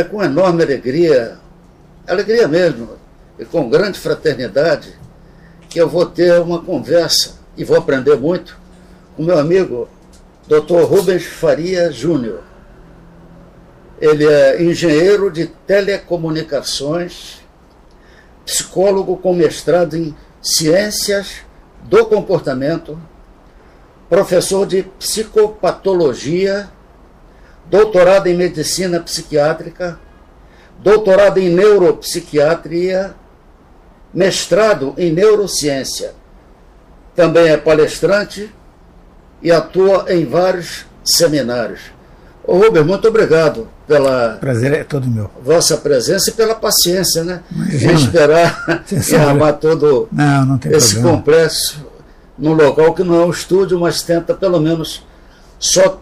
[0.00, 1.36] É com enorme alegria,
[2.08, 2.96] alegria mesmo,
[3.38, 4.94] e com grande fraternidade,
[5.68, 8.58] que eu vou ter uma conversa e vou aprender muito
[9.14, 9.90] com meu amigo
[10.48, 10.84] Dr.
[10.84, 12.40] Rubens Faria Júnior.
[14.00, 17.42] Ele é engenheiro de telecomunicações,
[18.46, 21.42] psicólogo com mestrado em ciências
[21.82, 22.98] do comportamento,
[24.08, 26.70] professor de psicopatologia,
[27.70, 29.98] doutorado em medicina psiquiátrica,
[30.82, 33.14] doutorado em neuropsiquiatria,
[34.12, 36.12] mestrado em neurociência.
[37.14, 38.52] Também é palestrante
[39.40, 41.80] e atua em vários seminários.
[42.42, 45.30] Ô Rubens, muito obrigado pela prazer é todo meu.
[45.42, 47.42] vossa presença e pela paciência, né?
[47.52, 47.92] Imagina.
[47.92, 48.84] Em esperar
[49.28, 51.18] armar todo não, não esse problema.
[51.18, 51.86] complexo
[52.38, 55.04] num local que não é um estúdio, mas tenta pelo menos
[55.58, 56.00] só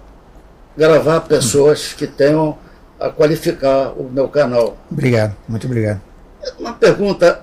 [0.77, 2.57] gravar pessoas que tenham
[2.99, 4.77] a qualificar o meu canal.
[4.91, 6.01] Obrigado, muito obrigado.
[6.59, 7.43] Uma pergunta: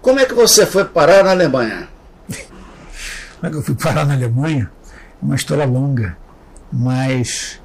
[0.00, 1.88] como é que você foi parar na Alemanha?
[2.28, 4.70] como é que eu fui parar na Alemanha?
[5.22, 6.16] É uma história longa,
[6.72, 7.60] mas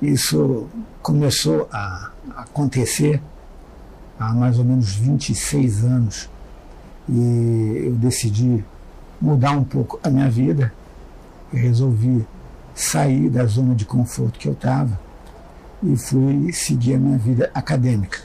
[0.00, 0.68] isso
[1.02, 3.20] começou a acontecer
[4.18, 6.28] há mais ou menos 26 anos
[7.08, 8.64] e eu decidi
[9.20, 10.72] mudar um pouco a minha vida
[11.52, 12.26] e resolvi
[12.78, 14.98] sair da zona de conforto que eu estava
[15.82, 18.20] e fui seguir a minha vida acadêmica.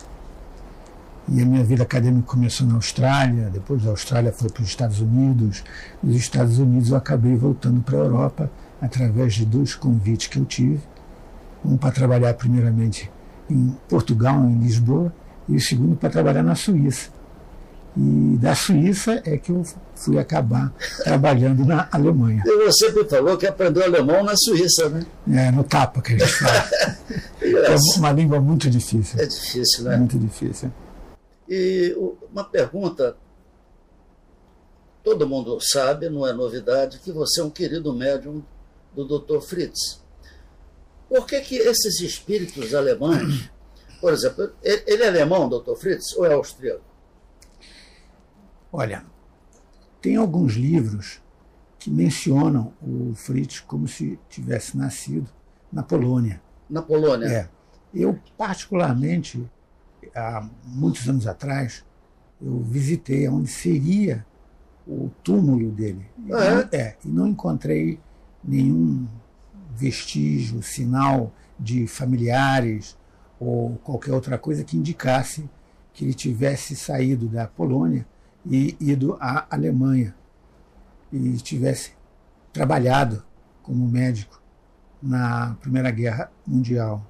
[1.28, 5.00] E a minha vida acadêmica começou na Austrália, depois da Austrália foi para os Estados
[5.00, 5.64] Unidos.
[6.04, 10.46] Dos Estados Unidos eu acabei voltando para a Europa através de dois convites que eu
[10.46, 10.82] tive.
[11.66, 13.10] Um para trabalhar primeiramente
[13.50, 15.12] em Portugal, em Lisboa,
[15.50, 17.10] e o segundo para trabalhar na Suíça.
[17.96, 19.64] E da Suíça é que eu
[19.96, 20.74] fui acabar
[21.04, 22.42] trabalhando na Alemanha.
[22.44, 25.06] E você me falou que aprendeu alemão na Suíça, né?
[25.32, 26.70] É, no tapa que a gente fala.
[27.40, 29.20] é uma língua muito difícil.
[29.20, 29.98] É difícil, né?
[29.98, 30.74] Muito difícil.
[31.48, 31.96] E
[32.32, 33.16] uma pergunta.
[35.04, 38.42] Todo mundo sabe, não é novidade, que você é um querido médium
[38.96, 39.42] do Dr.
[39.42, 40.02] Fritz.
[41.10, 43.50] Por que, que esses espíritos alemães,
[44.00, 45.76] por exemplo, ele é alemão, Dr.
[45.76, 46.93] Fritz, ou é austríaco?
[48.76, 49.06] Olha,
[50.02, 51.22] tem alguns livros
[51.78, 55.30] que mencionam o Fritz como se tivesse nascido
[55.72, 56.42] na Polônia.
[56.68, 57.28] Na Polônia?
[57.28, 57.50] É.
[57.94, 59.48] Eu, particularmente,
[60.16, 61.86] há muitos anos atrás,
[62.42, 64.26] eu visitei onde seria
[64.88, 66.08] o túmulo dele.
[66.32, 66.78] Ah, é?
[66.78, 68.00] é, e não encontrei
[68.44, 69.08] nenhum
[69.76, 72.98] vestígio, sinal de familiares
[73.40, 75.48] ou qualquer outra coisa que indicasse
[75.94, 78.04] que ele tivesse saído da Polônia
[78.46, 80.14] e ido à Alemanha
[81.12, 81.92] e tivesse
[82.52, 83.24] trabalhado
[83.62, 84.42] como médico
[85.02, 87.06] na Primeira Guerra Mundial.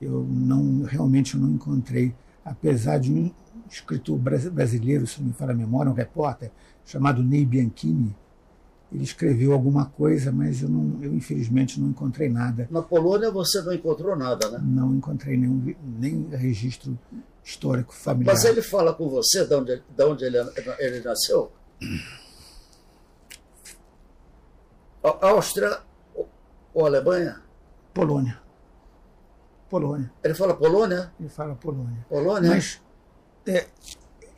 [0.00, 3.30] Eu não realmente não encontrei, apesar de um
[3.70, 6.50] escritor brasileiro, se não me fala a memória, um repórter
[6.84, 8.14] chamado Ney Bianchini,
[8.90, 12.66] ele escreveu alguma coisa, mas eu, não, eu infelizmente não encontrei nada.
[12.70, 14.60] Na Polônia você não encontrou nada, né?
[14.62, 16.98] Não encontrei nenhum, nem registro
[17.48, 18.34] histórico familiar.
[18.34, 20.36] Mas ele fala com você de onde, de onde ele,
[20.78, 21.50] ele nasceu?
[25.02, 25.80] Áustria
[26.74, 27.42] ou Alemanha?
[27.94, 28.38] Polônia.
[29.70, 30.12] Polônia.
[30.22, 31.10] Ele fala Polônia?
[31.18, 32.06] Ele fala Polônia.
[32.08, 32.50] Polônia?
[32.50, 32.82] Mas
[33.46, 33.66] é,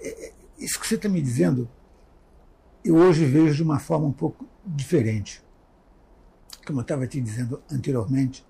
[0.01, 1.69] é, isso que você está me dizendo,
[2.85, 5.43] eu hoje vejo de uma forma um pouco diferente.
[6.65, 8.47] Como eu estava te dizendo anteriormente,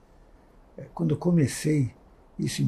[0.76, 1.94] é, quando eu comecei
[2.38, 2.66] isso em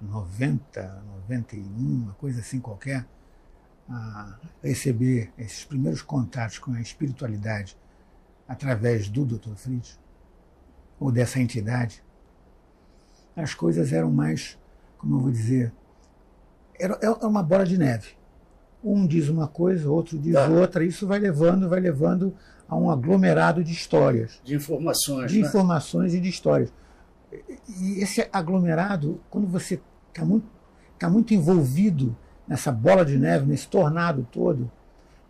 [0.00, 3.06] 1990, 91, uma coisa assim qualquer,
[3.88, 7.76] a receber esses primeiros contatos com a espiritualidade
[8.46, 9.54] através do Dr.
[9.56, 9.98] Fritz,
[10.98, 12.02] ou dessa entidade,
[13.34, 14.58] as coisas eram mais,
[14.98, 15.72] como eu vou dizer,
[16.78, 18.08] era, era uma bola de neve.
[18.82, 20.46] Um diz uma coisa, outro diz Tá.
[20.48, 22.34] outra, isso vai levando, vai levando
[22.68, 25.46] a um aglomerado de histórias, De informações, de né?
[25.48, 26.72] informações e de histórias.
[27.80, 30.46] E esse aglomerado, quando você está muito,
[30.98, 32.16] tá muito envolvido
[32.46, 34.70] nessa bola de neve, nesse tornado todo,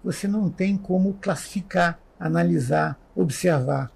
[0.02, 3.92] você não tem como classificar, analisar, observar.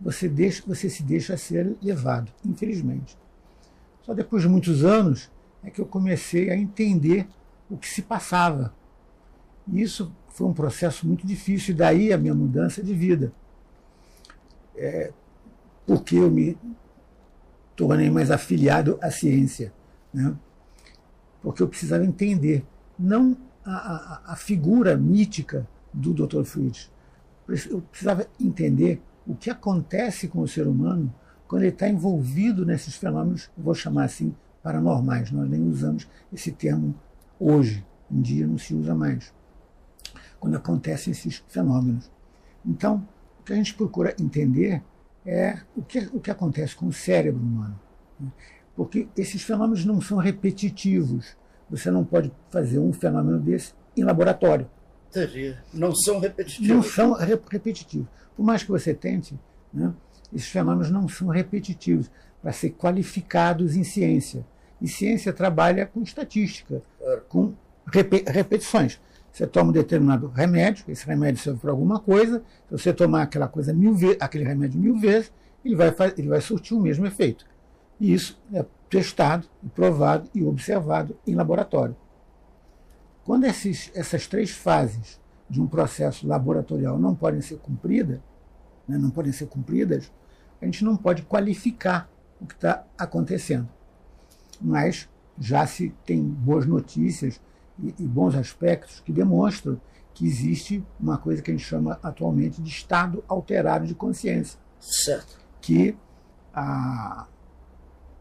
[0.00, 3.18] Você, deixa, você se deixa ser levado, infelizmente.
[4.02, 5.28] Só depois de muitos anos
[5.62, 7.26] é que eu comecei a entender
[7.68, 8.72] o que se passava.
[9.66, 13.32] E isso foi um processo muito difícil, e daí a minha mudança de vida.
[14.76, 15.12] É,
[15.84, 16.56] porque eu me
[17.74, 19.72] tornei mais afiliado à ciência.
[20.12, 20.34] Né?
[21.42, 22.66] Porque eu precisava entender,
[22.98, 26.44] não a, a, a figura mítica do Dr.
[26.44, 26.90] Fritz,
[27.70, 31.12] eu precisava entender o que acontece com o ser humano
[31.46, 35.30] quando ele está envolvido nesses fenômenos, vou chamar assim, paranormais.
[35.30, 36.94] Nós nem usamos esse termo
[37.40, 39.32] hoje, em dia não se usa mais.
[40.38, 42.10] Quando acontecem esses fenômenos.
[42.64, 43.08] Então,
[43.40, 44.82] o que a gente procura entender
[45.24, 47.80] é o que, o que acontece com o cérebro humano.
[48.78, 51.36] Porque esses fenômenos não são repetitivos.
[51.68, 54.70] Você não pode fazer um fenômeno desse em laboratório.
[55.10, 55.56] Entendi.
[55.74, 56.68] Não são repetitivos.
[56.68, 58.06] Não são repetitivos.
[58.36, 59.36] Por mais que você tente,
[59.74, 59.92] né,
[60.32, 62.08] esses fenômenos não são repetitivos
[62.40, 64.46] para ser qualificados em ciência.
[64.80, 67.22] E ciência trabalha com estatística, claro.
[67.28, 67.54] com
[67.92, 69.00] rep repetições.
[69.32, 73.48] Você toma um determinado remédio, esse remédio serve para alguma coisa, se você tomar aquela
[73.48, 75.32] coisa mil aquele remédio mil vezes,
[75.64, 77.44] ele vai, ele vai surtir o mesmo efeito.
[78.00, 81.96] E isso é testado, provado e observado em laboratório.
[83.24, 88.20] Quando esses, essas três fases de um processo laboratorial não podem ser cumpridas,
[88.86, 90.10] né, não podem ser cumpridas,
[90.60, 92.10] a gente não pode qualificar
[92.40, 93.68] o que está acontecendo.
[94.60, 95.08] Mas
[95.38, 97.40] já se tem boas notícias
[97.78, 99.80] e, e bons aspectos que demonstram
[100.14, 104.58] que existe uma coisa que a gente chama atualmente de estado alterado de consciência.
[104.80, 105.38] Certo.
[105.60, 105.96] Que
[106.52, 107.26] há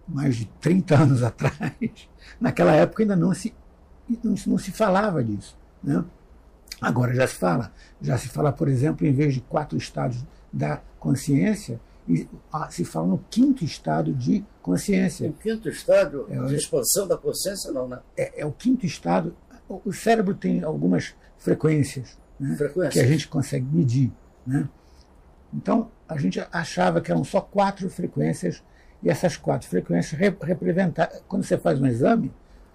[0.08, 2.10] mais de 30 anos atrás,
[2.40, 3.54] naquela época ainda não se
[4.24, 5.58] não, não se falava disso.
[5.84, 6.04] Né?
[6.82, 7.72] Agora já se fala.
[8.02, 11.80] Já se fala, por exemplo, em vez de quatro estados da consciência,
[12.70, 15.30] se fala no quinto estado de consciência.
[15.30, 18.00] O quinto estado é, de expansão da consciência, não, né?
[18.16, 19.36] É, é, o quinto estado.
[19.68, 22.94] O cérebro tem algumas frequências, né, frequências.
[22.94, 24.14] que a gente consegue medir.
[24.46, 24.70] Né?
[25.54, 28.64] Então, a gente achava que eram só quatro frequências,
[29.02, 31.22] e essas quatro frequências representavam.
[31.28, 32.34] Quando você faz um exame,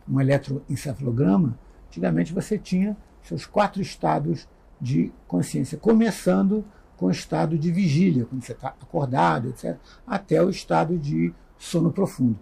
[0.08, 1.58] um eletroencefalograma,
[1.88, 4.48] antigamente você tinha seus quatro estados
[4.80, 6.64] de consciência, começando
[6.96, 9.76] com o estado de vigília, quando você está acordado, etc.,
[10.06, 12.38] até o estado de sono profundo.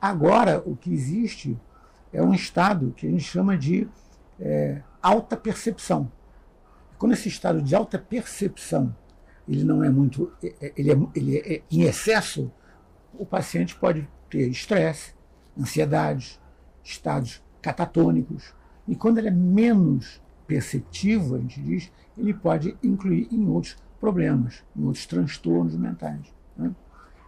[0.00, 1.58] Agora, o que existe
[2.12, 3.88] é um estado que a gente chama de
[4.38, 6.10] é, alta percepção.
[6.98, 8.94] Quando esse estado de alta percepção
[9.48, 12.50] ele não é muito, é, é, ele é, ele é em excesso,
[13.18, 15.14] o paciente pode ter estresse,
[15.58, 16.40] ansiedade,
[16.82, 18.54] estados catatônicos.
[18.86, 24.62] E quando ele é menos perceptivo, a gente diz, ele pode incluir em outros problemas,
[24.76, 26.20] em outros transtornos mentais.
[26.56, 26.70] Né?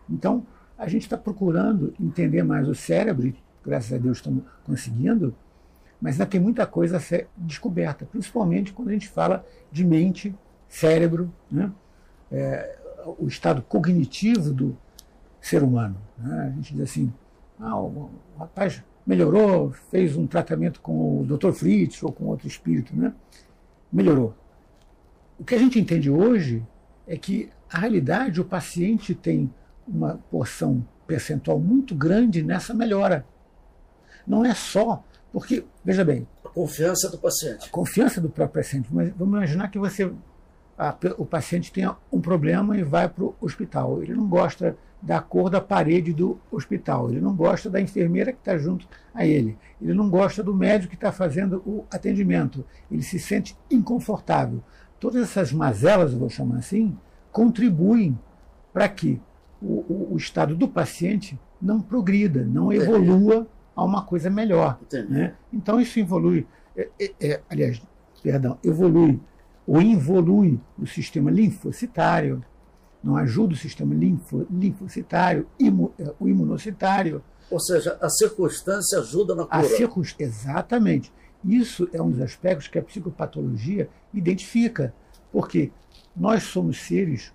[0.09, 0.47] Então,
[0.77, 3.35] a gente está procurando entender mais o cérebro, e
[3.65, 5.35] graças a Deus estamos conseguindo,
[6.01, 10.35] mas ainda tem muita coisa a ser descoberta, principalmente quando a gente fala de mente,
[10.69, 11.73] cérebro, né?
[12.31, 12.79] é,
[13.19, 14.77] o estado cognitivo do
[15.47, 15.97] ser humano.
[16.19, 16.49] Né?
[16.49, 17.13] A gente diz assim,
[17.61, 21.53] ah, o, o rapaz melhorou, fez um tratamento com o Dr.
[21.53, 23.13] Fritz ou com outro espírito, né?
[23.93, 24.35] melhorou.
[25.39, 26.67] O que a gente entende hoje
[27.07, 29.53] é que, a realidade, o paciente tem
[29.87, 33.25] uma porção percentual muito grande nessa melhora.
[34.27, 36.27] Não é só, porque, veja bem.
[36.45, 37.69] A confiança do paciente.
[37.69, 38.89] A confiança do próprio paciente.
[38.93, 40.11] Mas vamos imaginar que você,
[40.79, 44.03] a, o paciente tenha um problema e vai para o hospital.
[44.03, 47.11] Ele não gosta da cor da parede do hospital.
[47.11, 49.57] Ele não gosta da enfermeira que está junto a ele.
[49.81, 52.65] Ele não gosta do médico que está fazendo o atendimento.
[52.91, 54.63] Ele se sente inconfortável.
[54.99, 56.97] Todas essas mazelas, eu vou chamar assim,
[57.31, 58.19] contribuem
[58.73, 59.21] para que
[59.61, 64.79] o, o, o, estado do paciente não progrida, não evolua a uma coisa melhor.
[65.09, 65.35] Né?
[65.53, 67.81] Então isso evolui, é, é, é, aliás,
[68.23, 69.21] perdão, evolui
[69.67, 72.45] ou involui o sistema linfocitário,
[73.03, 77.23] não ajuda o sistema linfo, linfocitário, imu, é, o imunocitário.
[77.51, 79.59] Ou seja, a circunstância ajuda na cura.
[79.59, 80.19] A circunst...
[80.19, 81.13] Exatamente.
[81.45, 84.93] Isso é um dos aspectos que a psicopatologia identifica,
[85.31, 85.71] porque
[86.17, 87.33] nós somos seres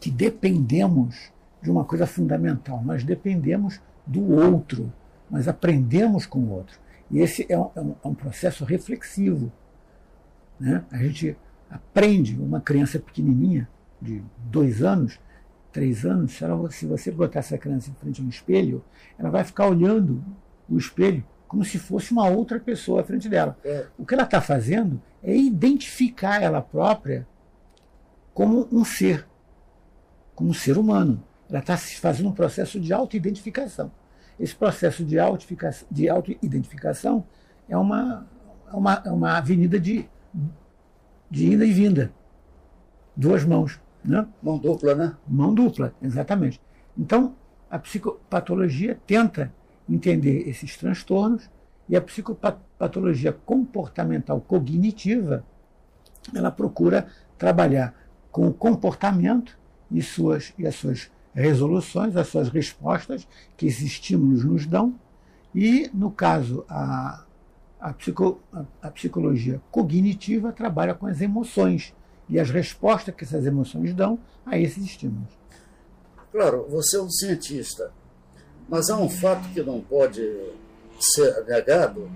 [0.00, 4.92] que dependemos de uma coisa fundamental, nós dependemos do outro,
[5.30, 6.78] nós aprendemos com o outro.
[7.10, 9.50] E esse é um, é um, é um processo reflexivo.
[10.58, 10.84] Né?
[10.90, 11.36] A gente
[11.70, 13.68] aprende, uma criança pequenininha,
[14.00, 15.18] de dois anos,
[15.72, 18.84] três anos, se, ela, se você botar essa criança em frente a um espelho,
[19.18, 20.22] ela vai ficar olhando
[20.68, 23.56] o espelho como se fosse uma outra pessoa à frente dela.
[23.64, 23.86] É.
[23.98, 27.26] O que ela está fazendo é identificar ela própria
[28.34, 29.26] como um ser,
[30.34, 31.22] como um ser humano.
[31.48, 33.90] Ela está fazendo um processo de autoidentificação.
[34.38, 35.18] Esse processo de
[36.08, 37.24] autoidentificação
[37.68, 38.26] é uma,
[38.70, 40.08] é uma, é uma avenida de,
[41.30, 42.12] de ida e vinda.
[43.16, 43.80] Duas mãos.
[44.04, 44.26] Né?
[44.42, 45.16] Mão dupla, né?
[45.26, 46.60] Mão dupla, exatamente.
[46.96, 47.34] Então,
[47.70, 49.52] a psicopatologia tenta
[49.88, 51.50] entender esses transtornos
[51.88, 55.44] e a psicopatologia comportamental cognitiva
[56.34, 57.06] ela procura
[57.38, 57.94] trabalhar
[58.30, 59.58] com o comportamento
[59.90, 64.94] e, suas, e as suas resoluções, as suas respostas que esses estímulos nos dão,
[65.54, 67.24] e, no caso, a,
[67.80, 71.94] a, psico, a, a psicologia cognitiva trabalha com as emoções
[72.28, 75.28] e as respostas que essas emoções dão a esses estímulos.
[76.32, 77.92] Claro, você é um cientista,
[78.68, 80.22] mas há um fato que não pode
[80.98, 82.10] ser negado,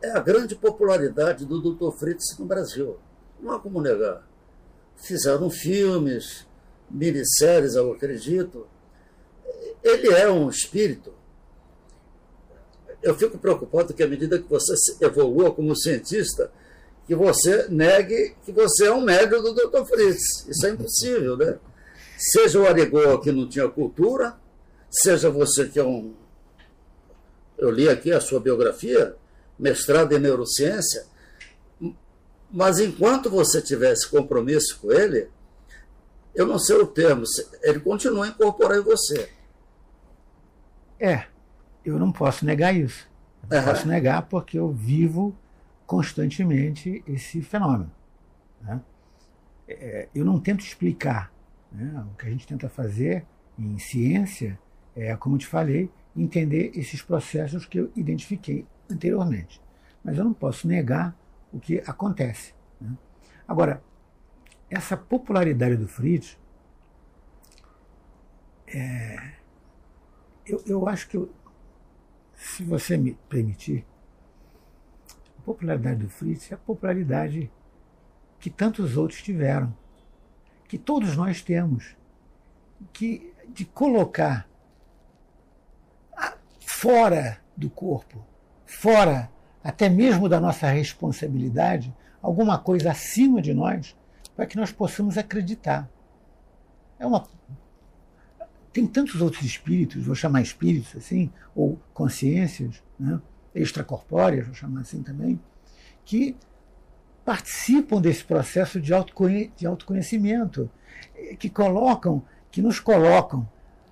[0.00, 1.96] é a grande popularidade do Dr.
[1.98, 2.98] Fritz no Brasil.
[3.40, 4.26] Não há como negar.
[4.96, 6.46] Fizeram filmes,
[6.90, 8.66] minisséries, eu acredito.
[9.82, 11.17] Ele é um espírito.
[13.02, 16.50] Eu fico preocupado que à medida que você evolua como cientista,
[17.06, 19.84] que você negue que você é um médico do Dr.
[19.84, 20.46] Fritz.
[20.46, 21.58] Isso é impossível, né?
[22.18, 24.36] Seja o Arigó que não tinha cultura,
[24.90, 26.14] seja você que é um.
[27.56, 29.16] Eu li aqui a sua biografia,
[29.58, 31.06] mestrado em neurociência,
[32.50, 35.28] mas enquanto você tivesse compromisso com ele,
[36.34, 37.24] eu não sei o termo,
[37.62, 39.30] ele continua a incorporar em você.
[41.00, 41.26] É,
[41.88, 43.10] eu não posso negar isso.
[43.50, 43.72] Eu não uhum.
[43.72, 45.36] posso negar porque eu vivo
[45.86, 47.90] constantemente esse fenômeno.
[48.60, 48.80] Né?
[49.68, 51.32] É, eu não tento explicar.
[51.72, 52.04] Né?
[52.12, 53.24] O que a gente tenta fazer
[53.58, 54.58] em ciência
[54.98, 59.62] é, como te falei, entender esses processos que eu identifiquei anteriormente.
[60.02, 61.16] Mas eu não posso negar
[61.52, 62.52] o que acontece.
[62.80, 62.90] Né?
[63.46, 63.80] Agora,
[64.68, 66.36] essa popularidade do Fritz,
[68.66, 69.34] é,
[70.44, 71.32] eu, eu acho que, eu,
[72.38, 73.84] se você me permitir,
[75.38, 77.50] a popularidade do Fritz é a popularidade
[78.38, 79.76] que tantos outros tiveram,
[80.68, 81.96] que todos nós temos,
[82.92, 84.48] que de colocar
[86.60, 88.24] fora do corpo,
[88.64, 89.28] fora
[89.64, 91.92] até mesmo da nossa responsabilidade,
[92.22, 93.96] alguma coisa acima de nós,
[94.36, 95.90] para que nós possamos acreditar.
[97.00, 97.26] É uma
[98.78, 103.20] tem tantos outros espíritos, vou chamar espíritos assim, ou consciências né,
[103.52, 105.40] extracorpóreas, vou chamar assim também,
[106.04, 106.36] que
[107.24, 108.92] participam desse processo de,
[109.56, 110.70] de autoconhecimento,
[111.40, 113.48] que colocam, que nos colocam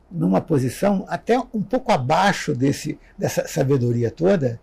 [0.08, 4.60] numa posição até um pouco abaixo desse, dessa sabedoria toda,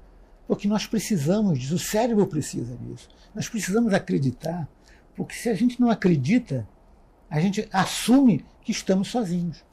[0.48, 3.10] porque nós precisamos disso, o cérebro precisa disso.
[3.36, 4.70] Nós precisamos acreditar,
[5.18, 6.66] porque se a gente não acredita,
[7.30, 9.66] a gente assume que estamos sozinhos.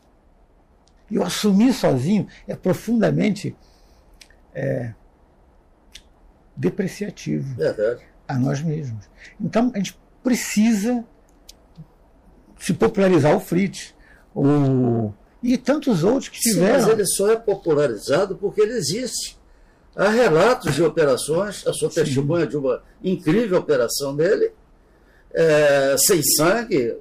[1.10, 3.56] E o assumir sozinho é profundamente
[4.54, 4.94] é,
[6.56, 8.02] depreciativo Verdade.
[8.28, 9.08] a nós mesmos.
[9.40, 11.04] Então a gente precisa
[12.58, 13.94] se popularizar o Fritz,
[14.34, 15.12] o
[15.42, 16.80] e tantos outros que tiveram.
[16.80, 19.38] Sim, mas ele só é popularizado porque ele existe.
[19.96, 24.52] Há relatos de operações, a sua testemunha de uma incrível operação dele,
[25.32, 26.96] é, sem sangue.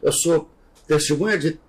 [0.00, 0.48] Eu sou
[0.86, 1.60] testemunha de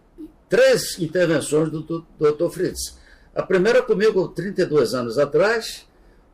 [0.49, 2.49] três intervenções do, do, do Dr.
[2.49, 2.97] Fritz.
[3.35, 5.87] A primeira comigo, 32 anos atrás,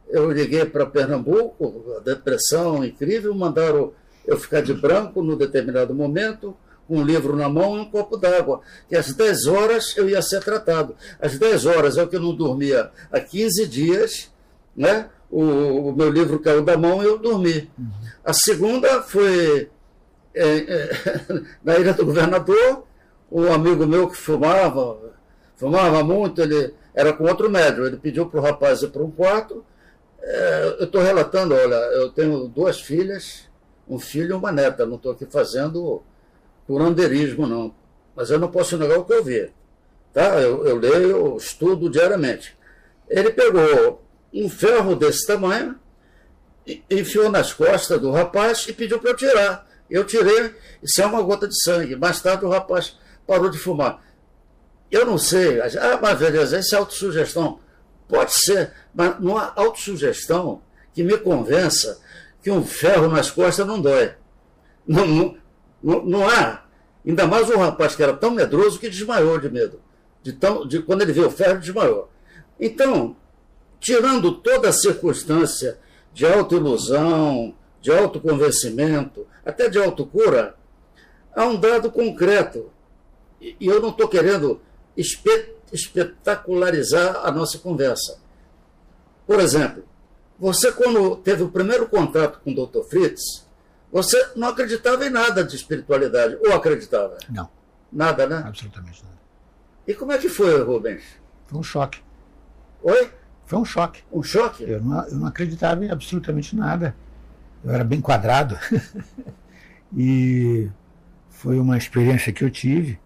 [0.10, 3.94] eu liguei para Pernambuco, a depressão incrível, mandaram
[4.25, 6.56] eu ficar de branco num determinado momento,
[6.88, 8.62] com um livro na mão e um copo d'água.
[8.88, 10.96] Que às 10 horas eu ia ser tratado.
[11.22, 14.32] Às 10 horas é o que eu não dormia há 15 dias,
[14.75, 15.08] né?
[15.30, 17.70] O, o meu livro caiu da mão e eu dormi.
[17.78, 17.89] Uhum.
[18.25, 19.70] A segunda foi
[20.34, 20.92] é, é,
[21.63, 22.84] na Ilha do Governador,
[23.31, 24.98] um amigo meu que fumava,
[25.55, 29.12] fumava muito, ele era com outro médico, ele pediu para o rapaz ir para um
[29.12, 29.63] quarto.
[30.21, 33.48] É, eu estou relatando, olha, eu tenho duas filhas,
[33.88, 36.01] um filho e uma neta, não estou aqui fazendo
[36.67, 37.74] por andeirismo, não.
[38.15, 39.51] Mas eu não posso negar o que eu vi.
[40.13, 40.41] Tá?
[40.41, 42.57] Eu, eu leio, estudo diariamente.
[43.07, 45.75] Ele pegou um ferro desse tamanho,
[46.89, 49.67] enfiou nas costas do rapaz e pediu para eu tirar.
[49.89, 51.95] Eu tirei, isso é uma gota de sangue.
[51.95, 52.98] Mais tarde o rapaz
[53.29, 54.03] parou de fumar.
[54.89, 57.59] Eu não sei, ah, mas beleza, isso é autossugestão.
[58.07, 62.01] Pode ser, mas não há autossugestão que me convença
[62.41, 64.15] que um ferro nas costas não dói.
[64.88, 66.63] Não, não, não, há.
[67.05, 69.79] Ainda mais um rapaz que era tão medroso que desmaiou de medo.
[70.24, 72.09] De tão, de, quando ele viu o ferro, desmaiou.
[72.59, 73.15] Então,
[73.79, 75.77] tirando toda a circunstância
[76.12, 80.55] de autoilusão, de autoconvencimento, até de autocura,
[81.36, 82.71] há um dado concreto.
[83.41, 84.62] E, eu não estou querendo
[84.96, 88.17] espe espetacularizar a nossa conversa.
[89.27, 89.84] Por exemplo,
[90.39, 92.81] você, quando teve o primeiro contato com o Dr.
[92.89, 93.46] Fritz,
[93.91, 97.17] você não acreditava em nada de espiritualidade, ou acreditava?
[97.29, 97.50] Não.
[97.91, 98.43] Nada, né?
[98.46, 99.17] Absolutamente nada.
[99.88, 101.03] E como é que foi, Rubens?
[101.48, 102.01] Foi um choque.
[102.84, 103.12] Oi?
[103.46, 104.03] Foi um choque.
[104.12, 104.63] Um choque?
[104.63, 106.96] Eu não, eu não acreditava em absolutamente nada.
[107.63, 108.58] Eu era bem quadrado.
[109.96, 110.69] e
[111.29, 113.00] foi uma experiência que eu tive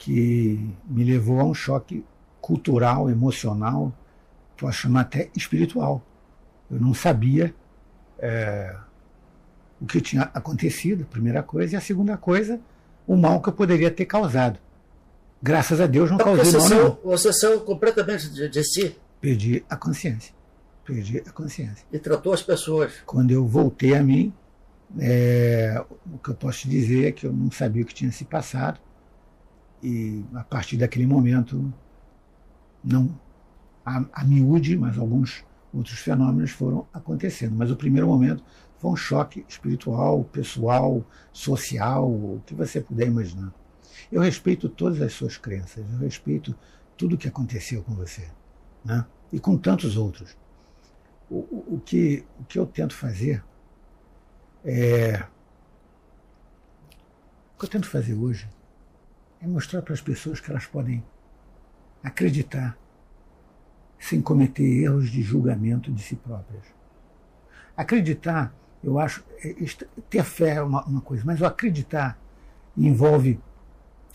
[0.00, 2.02] que me levou a um choque
[2.40, 3.92] cultural, emocional,
[4.56, 6.02] posso chamar até espiritual.
[6.70, 7.54] Eu não sabia
[8.18, 8.74] é,
[9.78, 12.58] o que tinha acontecido, primeira coisa, e a segunda coisa,
[13.06, 14.58] o mal que eu poderia ter causado.
[15.42, 16.96] Graças a Deus não Porque causei mal saiu, nenhum.
[17.04, 20.34] você saiu completamente de, de si Perdi a consciência.
[20.82, 21.84] Perdi a consciência.
[21.92, 22.92] e tratou as pessoas.
[23.04, 24.32] Quando eu voltei a mim,
[24.98, 28.10] é, o que eu posso te dizer é que eu não sabia o que tinha
[28.10, 28.80] se passado.
[29.82, 31.72] E a partir daquele momento,
[32.84, 33.18] não
[33.84, 37.54] a, a miúde, mas alguns outros fenômenos foram acontecendo.
[37.56, 38.44] Mas o primeiro momento
[38.78, 43.52] foi um choque espiritual, pessoal, social, o que você puder imaginar.
[44.10, 46.54] Eu respeito todas as suas crenças, eu respeito
[46.96, 48.28] tudo o que aconteceu com você,
[48.84, 49.06] né?
[49.32, 50.36] e com tantos outros.
[51.28, 53.44] O, o, o que, o que eu tento fazer
[54.64, 55.22] é.
[57.54, 58.48] O que eu tento fazer hoje
[59.42, 61.02] é mostrar para as pessoas que elas podem
[62.02, 62.76] acreditar
[63.98, 66.64] sem cometer erros de julgamento de si próprias.
[67.76, 72.18] Acreditar, eu acho, é- est- ter fé é uma, uma coisa, mas o acreditar
[72.76, 73.38] envolve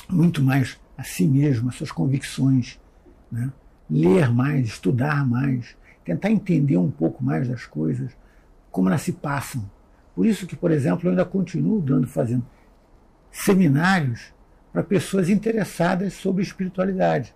[0.09, 2.79] muito mais a si mesmo, as suas convicções,
[3.31, 3.51] né?
[3.89, 8.15] ler mais, estudar mais, tentar entender um pouco mais das coisas,
[8.71, 9.69] como elas se passam.
[10.15, 12.45] Por isso que, por exemplo, eu ainda continuo dando, fazendo
[13.31, 14.33] seminários
[14.75, 17.33] para pessoas interessadas sobre espiritualidade.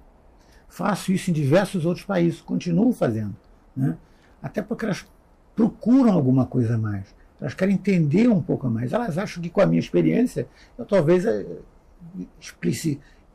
[0.68, 3.34] Faço isso em diversos outros países, continuo fazendo.
[3.74, 3.96] Né?
[4.44, 5.08] Até porque elas
[5.56, 7.16] procuram alguma coisa a mais.
[7.40, 8.92] Elas querem entender um pouco a mais.
[8.92, 11.46] Elas acham que com a minha experiência eu talvez eh,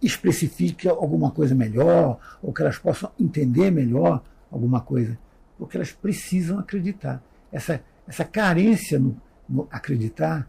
[0.03, 5.19] especifique alguma coisa melhor, ou que elas possam entender melhor alguma coisa,
[5.57, 7.23] porque elas precisam acreditar.
[7.51, 10.47] Essa, essa carência no, no acreditar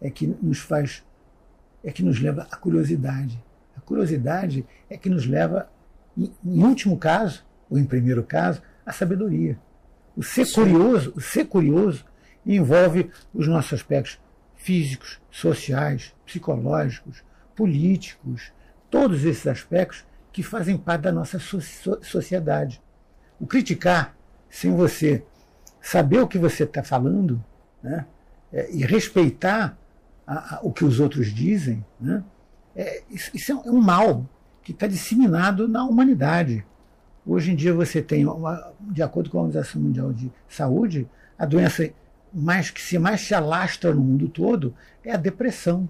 [0.00, 1.04] é que nos faz,
[1.84, 3.42] é que nos leva à curiosidade.
[3.76, 5.68] A curiosidade é que nos leva,
[6.16, 9.58] em, em último caso, ou em primeiro caso, à sabedoria.
[10.16, 12.04] O ser curioso, o ser curioso
[12.46, 14.18] envolve os nossos aspectos
[14.54, 17.22] físicos, sociais, psicológicos,
[17.54, 18.52] políticos,
[18.90, 22.80] todos esses aspectos que fazem parte da nossa so- so- sociedade.
[23.38, 24.16] O criticar,
[24.48, 25.24] sem você
[25.82, 27.44] saber o que você está falando,
[27.82, 28.06] né,
[28.52, 29.76] é, e respeitar
[30.26, 32.22] a- a- o que os outros dizem, né,
[32.74, 34.28] é, isso, isso é um- é um mal
[34.62, 36.64] que está disseminado na humanidade.
[37.26, 41.08] Hoje em dia você tem, uma- de acordo com a Organização Mundial de Saúde,
[41.38, 41.90] a doença
[42.32, 45.88] mais que se mais se alastra no mundo todo é a depressão,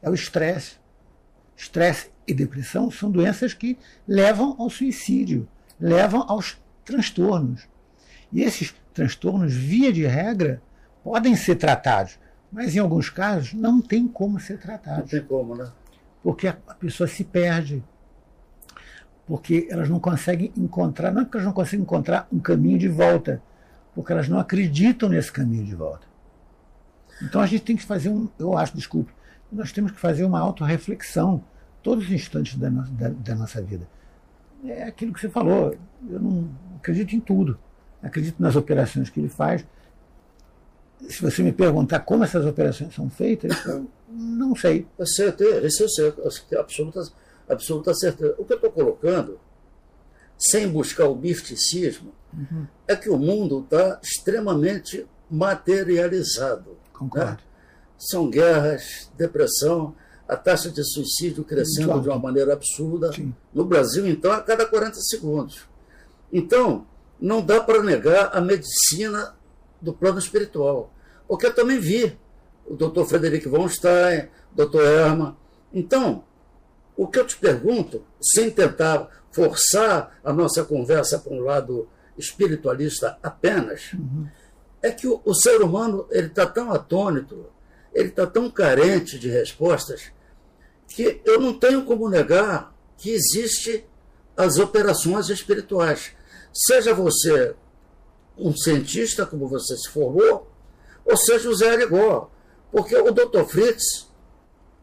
[0.00, 0.76] é o estresse.
[1.56, 5.48] Estresse e depressão são doenças que levam ao suicídio,
[5.80, 7.68] levam aos transtornos.
[8.32, 10.62] E esses transtornos, via de regra,
[11.02, 12.18] podem ser tratados,
[12.54, 15.70] mas em alguns casos não tem como ser Não tratados tem como, né?
[16.22, 17.82] porque a a pessoa se perde.
[19.26, 22.88] Porque elas não conseguem encontrar, não é porque elas não conseguem encontrar um caminho de
[22.88, 23.42] volta,
[23.94, 26.06] porque elas não acreditam nesse caminho de volta.
[27.22, 29.12] Então a gente tem que fazer um, eu acho, desculpe,
[29.50, 31.42] nós temos que fazer uma autorreflexão
[31.82, 33.86] todos os instantes da, no- da- da nossa vida.
[34.64, 35.74] É aquilo que você falou,
[36.08, 37.58] eu não acredito em tudo.
[38.02, 39.64] Acredito nas operações que ele faz.
[41.08, 44.86] Se você me perguntar como essas operações são feitas, eu não sei.
[44.98, 47.02] Eu tenho, isso sei, eu tenho absoluta,
[47.48, 48.34] absoluta certeza.
[48.38, 49.38] O que eu estou colocando,
[50.38, 52.12] sem buscar o misticismo,
[52.88, 56.76] é que o mundo está extremamente materializado.
[56.92, 57.30] Concordo.
[57.30, 57.38] né?
[57.98, 59.94] São guerras, depressão,
[60.28, 63.12] a taxa de suicídio crescendo de uma maneira absurda.
[63.12, 63.34] Sim.
[63.52, 65.60] No Brasil, então, a cada 40 segundos.
[66.32, 66.86] Então,
[67.20, 69.34] não dá para negar a medicina
[69.84, 70.92] do plano espiritual.
[71.28, 72.18] Porque eu também vi
[72.66, 73.04] o Dr.
[73.04, 74.80] Frederico von Stein, Dr.
[74.80, 75.36] Herman.
[75.72, 76.24] Então,
[76.96, 83.18] o que eu te pergunto, sem tentar forçar a nossa conversa para um lado espiritualista
[83.22, 83.92] apenas,
[84.80, 87.46] é que o, o ser humano ele está tão atônito,
[87.92, 90.12] ele está tão carente de respostas,
[90.88, 93.84] que eu não tenho como negar que existe
[94.36, 96.12] as operações espirituais.
[96.52, 97.54] Seja você
[98.36, 100.50] um cientista, como você se formou,
[101.04, 102.30] ou seja o Zé Arigó.
[102.70, 103.44] Porque o Dr.
[103.44, 104.08] Fritz,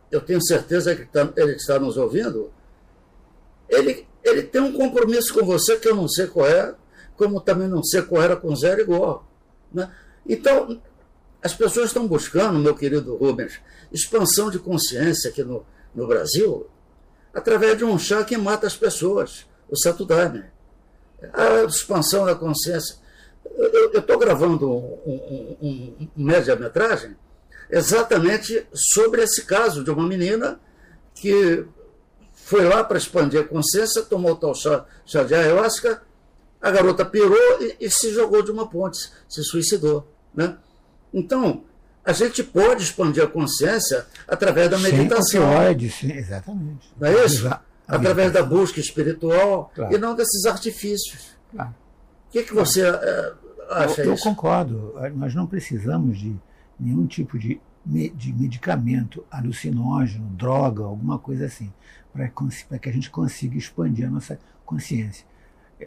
[0.10, 2.52] eu tenho certeza que tá- ele está nos ouvindo,
[3.68, 6.76] ele, ele tem um compromisso com você que eu não sei qual é,
[7.18, 9.24] como também não sei qual era com o Zé Arigó.
[9.74, 9.92] Né?
[10.28, 10.82] Então,
[11.42, 13.60] as pessoas estão buscando, meu querido Rubens,
[13.92, 16.68] expansão de consciência aqui no, no Brasil,
[17.34, 20.46] através de um chá que mata as pessoas, o Santo Daime.
[21.34, 22.96] A expansão da consciência.
[23.58, 27.16] Eu estou gravando um, um, um, um média-metragem
[27.70, 30.60] exatamente sobre esse caso de uma menina
[31.16, 31.66] que
[32.34, 36.02] foi lá para expandir a consciência, tomou tal chá, chá de ayahuasca,
[36.62, 40.06] a garota pirou e, e, se jogou de uma ponte, se suicidou.
[40.36, 40.56] Né?
[41.14, 41.64] Então,
[42.04, 45.50] a gente pode expandir a consciência através da meditação.
[45.50, 46.92] Opioide, sim, exatamente.
[47.00, 47.50] Não é isso?
[47.88, 49.96] Através da busca espiritual claro.
[49.96, 51.32] e não desses artifícios.
[51.52, 51.74] Claro.
[52.32, 53.34] O que, que você é,
[53.72, 54.26] acha eu, isso?
[54.26, 54.94] Eu concordo.
[55.16, 56.34] Nós não precisamos de
[56.80, 61.74] nenhum tipo de, de medicamento alucinógeno, droga, alguma coisa assim,
[62.14, 65.26] para que a gente consiga expandir a nossa consciência.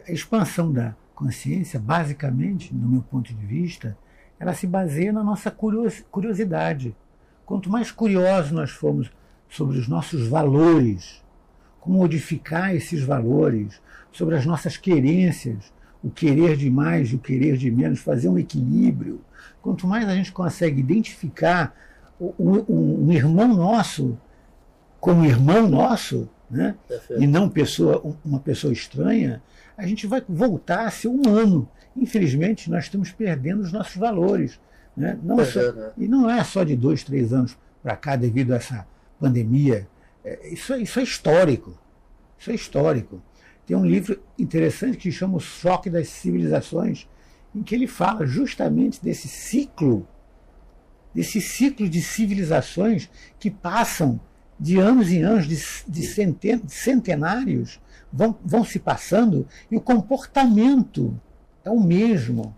[0.07, 3.97] A expansão da consciência, basicamente, no meu ponto de vista,
[4.39, 6.95] ela se baseia na nossa curiosidade.
[7.43, 9.11] Quanto mais curiosos nós formos
[9.49, 11.23] sobre os nossos valores,
[11.79, 13.81] como modificar esses valores,
[14.11, 15.73] sobre as nossas querências,
[16.05, 19.21] o querer de mais e o querer de menos, fazer um equilíbrio.
[19.61, 21.75] Quanto mais a gente consegue identificar
[22.19, 24.17] um, um irmão nosso
[25.05, 26.75] como irmão nosso, né?
[27.19, 29.39] e não pessoa, uma pessoa estranha,
[29.77, 31.69] a gente vai voltar a ser humano.
[31.95, 34.59] Infelizmente, nós estamos perdendo os nossos valores.
[34.97, 35.15] Né?
[35.21, 35.91] Não é, só, né?
[35.95, 38.87] E não é só de dois, três anos para cá, devido a essa
[39.19, 39.87] pandemia.
[40.23, 41.77] É, isso, é, isso é histórico.
[42.39, 43.21] Isso é histórico.
[43.65, 47.07] Tem um livro interessante que chama O Choque das Civilizações,
[47.53, 50.07] em que ele fala justamente desse ciclo,
[51.13, 54.19] desse ciclo de civilizações que passam
[54.59, 57.79] de anos e anos, de, de, centen, centenários,
[58.11, 61.19] vão, vão se passando e o comportamento
[61.63, 62.55] é o mesmo.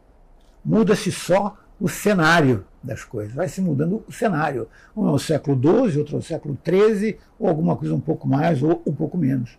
[0.64, 4.68] Muda-se só o cenário das coisas, vai se mudando o cenário.
[4.96, 8.28] Um é o século XII, outro é o século XIII, ou alguma coisa um pouco
[8.28, 9.58] mais ou um pouco menos.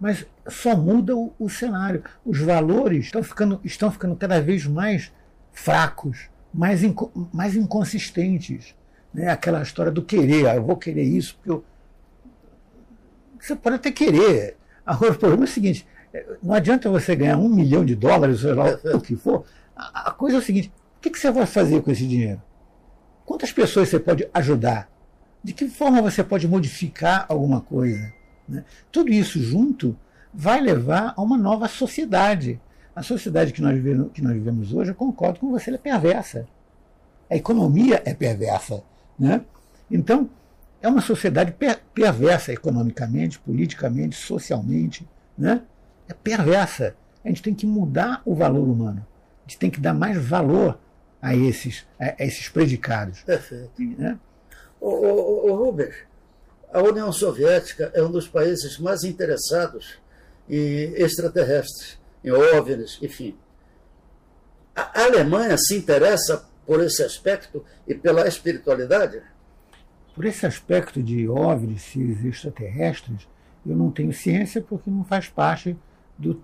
[0.00, 2.02] Mas só muda o, o cenário.
[2.24, 5.12] Os valores estão ficando, estão ficando cada vez mais
[5.52, 8.74] fracos, mais, inco, mais inconsistentes.
[9.12, 9.28] Né?
[9.28, 11.64] Aquela história do querer, ah, eu vou querer isso porque eu.
[13.40, 14.56] Você pode até querer.
[14.84, 15.86] Agora, o problema é o seguinte:
[16.42, 19.44] não adianta você ganhar um milhão de dólares, seja lá o que for.
[19.76, 22.42] A, coisa é o seguinte: o que, que você vai fazer com esse dinheiro?
[23.24, 24.90] Quantas pessoas você pode ajudar?
[25.42, 28.12] De que forma você pode modificar alguma coisa?
[28.48, 28.64] Né?
[28.90, 29.96] Tudo isso junto
[30.32, 32.60] vai levar a uma nova sociedade.
[32.94, 36.46] A sociedade que nós vivemos, que nós vivemos hoje, eu concordo com você, é perversa.
[37.30, 38.82] A economia é perversa.
[39.18, 39.40] Né?
[39.90, 40.28] Então,
[40.80, 45.08] é uma sociedade per perversa economicamente, politicamente, socialmente.
[45.36, 45.62] Né?
[46.08, 46.96] é perversa.
[47.24, 49.04] A gente tem que mudar o valor humano.
[49.44, 50.78] A gente tem que dar mais valor
[51.20, 53.22] a esses, a, a esses predicados.
[53.22, 53.82] Perfeito.
[53.98, 54.18] Né?
[54.80, 55.94] O Rubens,
[56.74, 59.96] a União Soviética é um dos países mais interessados
[60.50, 63.36] em extraterrestres, em OVNIs, enfim.
[64.74, 69.22] A Alemanha se interessa por esse aspecto e pela espiritualidade?
[70.16, 73.28] Por esse aspecto de OVNIs, seres extraterrestres,
[73.64, 75.76] eu não tenho ciência porque não faz parte
[76.18, 76.42] do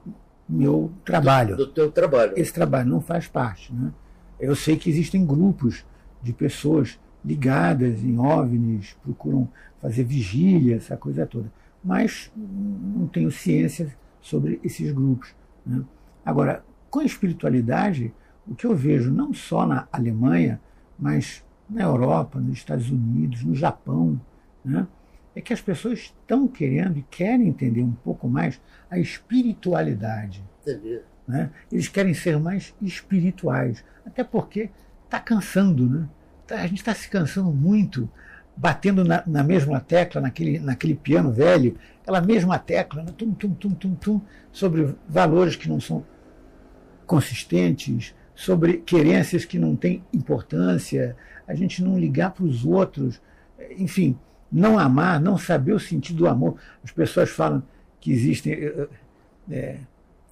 [0.48, 1.56] meu trabalho.
[1.56, 2.34] Do, do teu trabalho.
[2.36, 3.74] Esse trabalho não faz parte.
[3.74, 3.92] Né?
[4.38, 5.84] Eu sei que existem grupos
[6.22, 9.48] de pessoas ligadas em OVNIs, procuram
[9.80, 11.50] fazer vigília, essa coisa toda.
[11.82, 15.34] Mas não tenho ciência sobre esses grupos.
[15.64, 15.82] Né?
[16.24, 18.12] Agora, com a espiritualidade,
[18.46, 20.60] o que eu vejo não só na Alemanha,
[20.98, 24.20] mas na Europa, nos Estados Unidos, no Japão,
[24.64, 24.86] né?
[25.34, 30.44] é que as pessoas estão querendo e querem entender um pouco mais a espiritualidade.
[30.62, 31.00] Entendi.
[31.26, 31.50] Né?
[31.70, 33.84] Eles querem ser mais espirituais.
[34.04, 34.70] Até porque
[35.04, 36.08] está cansando, né?
[36.50, 38.10] Tá, a gente está se cansando muito,
[38.56, 43.12] batendo na, na, mesma tecla, naquele, naquele piano velho, aquela mesma tecla, né?
[43.16, 46.04] tum, tum, tum, tum, tum, sobre valores que não são
[47.06, 53.22] consistentes, sobre querências que não têm importância, a gente não ligar para os outros,
[53.78, 54.18] enfim,
[54.50, 56.56] não amar, não saber o sentido do amor.
[56.82, 57.62] As pessoas falam
[58.00, 58.54] que existem
[59.48, 59.76] é,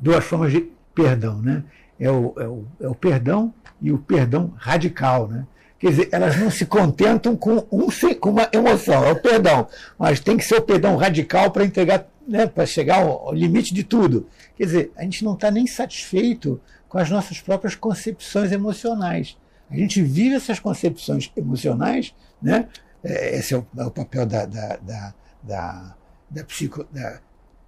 [0.00, 1.62] duas formas de perdão, né?
[2.00, 5.46] É o, é, o, é o perdão e o perdão radical, né?
[5.78, 7.86] Quer dizer, elas não se contentam com, um,
[8.18, 12.08] com uma emoção, é o perdão, mas tem que ser o perdão radical para entregar,
[12.26, 14.26] né, para chegar ao, limite de tudo.
[14.56, 19.36] Quer dizer, a gente não está nem satisfeito com as nossas próprias concepções emocionais.
[19.70, 22.12] A gente vive essas concepções emocionais,
[22.42, 22.66] né,
[23.04, 25.94] é, esse é o, é o papel da, da, da, da,
[26.28, 27.20] da, psico, da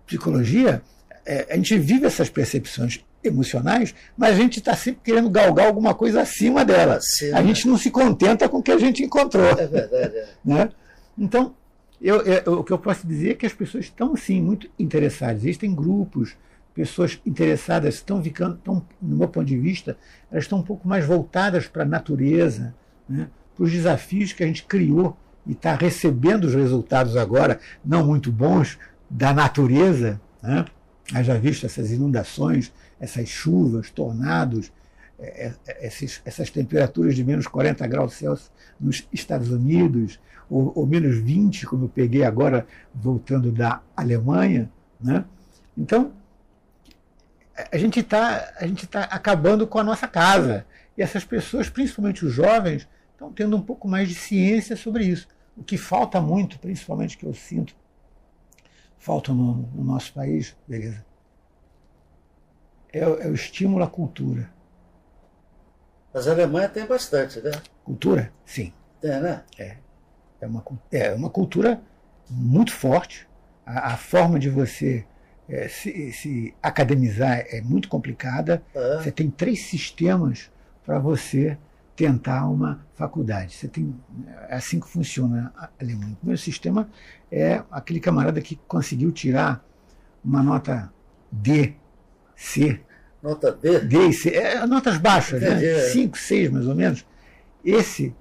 [0.04, 0.82] psicologia,
[1.24, 5.94] é, a gente vive essas percepções emocionais, mas a gente está sempre querendo galgar alguma
[5.94, 7.04] coisa acima delas.
[7.18, 9.50] Sim, a gente não se contenta com o que a gente encontrou.
[9.50, 10.16] É verdade.
[10.16, 10.28] É.
[10.42, 10.70] Né?
[11.18, 11.54] Então,
[12.00, 15.42] eu, eu, o que eu posso dizer é que as pessoas estão, sim, muito interessadas.
[15.42, 16.34] Existem grupos,
[16.74, 19.98] pessoas interessadas, estão ficando, estão, no meu ponto de vista,
[20.30, 22.74] elas estão um pouco mais voltadas para a natureza,
[23.06, 23.28] né?
[23.54, 25.14] para os desafios que a gente criou
[25.46, 28.78] e está recebendo os resultados agora, não muito bons,
[29.10, 30.64] da natureza, né?
[31.12, 34.70] haja visto essas inundações, essas chuvas, tornados,
[35.18, 40.86] é, é, esses, essas temperaturas de menos 40 graus Celsius nos Estados Unidos, ou, ou,
[40.86, 44.70] menos 20, como eu peguei agora voltando da Alemanha.
[45.00, 45.24] Né?
[45.76, 46.12] Então,
[47.70, 48.52] a gente está
[48.90, 50.66] tá acabando com a nossa casa.
[50.96, 55.28] E essas pessoas, principalmente os jovens, estão tendo um pouco mais de ciência sobre isso.
[55.56, 57.74] O que falta muito, principalmente que eu sinto,
[58.98, 61.04] falta no, no nosso país, beleza,
[62.92, 64.50] é, é o estímulo à cultura.
[66.12, 67.52] Mas a Alemanha tem bastante, né?
[67.84, 68.32] Cultura?
[68.44, 68.72] Sim.
[69.00, 69.44] Tem, né?
[69.58, 69.76] É.
[70.40, 71.80] É uma, é uma cultura
[72.28, 73.28] muito forte.
[73.64, 75.04] A, a forma de você
[75.48, 78.62] é, se, se, academizar é muito complicada.
[78.74, 78.96] É.
[78.96, 80.50] Você tem três sistemas
[80.84, 81.58] para você
[81.94, 83.54] tentar uma faculdade.
[83.54, 83.94] Você tem,
[84.48, 86.12] é assim que funciona a Alemanha.
[86.14, 86.88] O primeiro sistema
[87.30, 89.64] é aquele camarada que conseguiu tirar
[90.24, 90.92] uma nota
[91.30, 91.74] D,
[92.40, 92.80] C.
[93.22, 93.80] Nota D?
[93.80, 94.30] D e C.
[94.30, 95.78] É, notas baixas, né?
[95.92, 97.04] 5, 6 mais ou menos.
[97.62, 98.14] Esse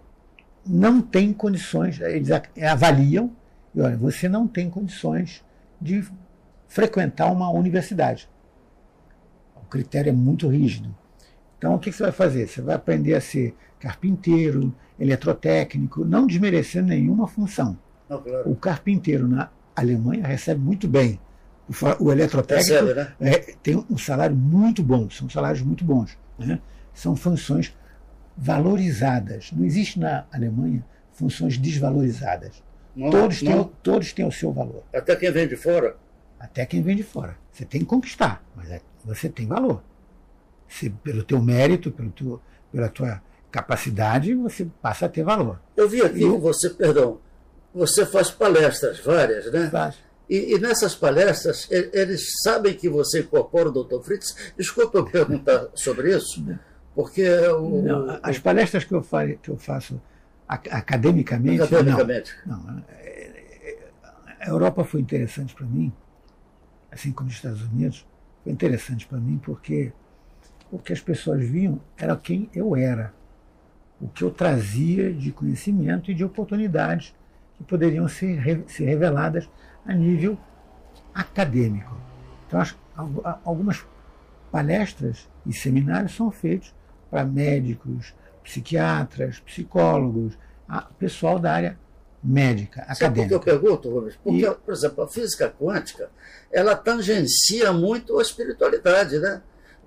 [0.65, 2.29] não tem condições, eles
[2.69, 3.31] avaliam,
[3.73, 5.43] e olha, você não tem condições
[5.79, 6.05] de
[6.67, 8.29] frequentar uma universidade.
[9.55, 10.93] O critério é muito rígido.
[11.57, 12.47] Então, o que você vai fazer?
[12.47, 17.77] Você vai aprender a ser carpinteiro, eletrotécnico, não desmerecendo nenhuma função.
[18.09, 18.51] Não, claro.
[18.51, 21.19] O carpinteiro na Alemanha recebe muito bem.
[21.69, 23.13] O, o eletrotécnico recebe, né?
[23.21, 26.17] é, tem um salário muito bom, são salários muito bons.
[26.37, 26.59] Né?
[26.93, 27.75] São funções
[28.35, 29.51] valorizadas.
[29.51, 32.63] Não existe na Alemanha funções desvalorizadas.
[32.95, 33.63] Não, todos, não.
[33.63, 34.83] Têm, todos têm o seu valor.
[34.93, 35.95] Até quem vem de fora?
[36.39, 37.37] Até quem vem de fora.
[37.51, 39.83] Você tem que conquistar, mas é, você tem valor.
[40.67, 45.59] Se, pelo teu mérito, pelo teu, pela tua capacidade, você passa a ter valor.
[45.75, 47.19] Eu vi aqui você, perdão,
[47.73, 49.69] você faz palestras várias, né?
[49.69, 49.97] Faz.
[50.29, 53.99] E, e, nessas palestras, eles sabem que você incorpora o Dr.
[54.03, 54.53] Fritz?
[54.55, 56.45] Desculpa eu perguntar sobre isso,
[56.93, 57.27] porque...
[57.49, 59.99] O, não, as palestras que eu, faço, que eu faço
[60.47, 61.61] academicamente...
[61.63, 62.35] Academicamente.
[62.45, 63.77] Não, não, é, é,
[64.39, 65.91] a Europa foi interessante para mim,
[66.91, 68.05] assim como os Estados Unidos,
[68.43, 69.91] foi interessante para mim porque
[70.71, 73.13] o que as pessoas viam era quem eu era,
[73.99, 77.15] o que eu trazia de conhecimento e de oportunidades
[77.57, 79.49] que poderiam ser, ser reveladas
[79.89, 80.37] a nível
[81.13, 81.97] acadêmico.
[82.47, 82.75] Então, as,
[83.43, 83.83] algumas
[84.51, 86.73] palestras e seminários são feitos
[87.09, 90.37] para médicos, psiquiatras, psicólogos,
[90.99, 91.79] pessoal da área
[92.23, 92.99] médica, Sabe acadêmica.
[92.99, 94.19] Sabe por que eu pergunto, Rubens?
[94.23, 94.55] Porque, e...
[94.55, 96.09] por exemplo, a física quântica,
[96.51, 99.41] ela tangencia muito a espiritualidade, né?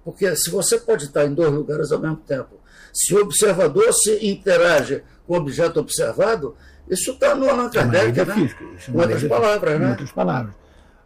[0.05, 2.61] Porque se você pode estar em dois lugares ao mesmo tempo,
[2.93, 6.57] se o observador se interage com o objeto observado,
[6.89, 8.35] isso está no Allan Kardec, é né?
[8.35, 9.85] Física, com outras palavras, né?
[9.85, 10.55] Com outras palavras.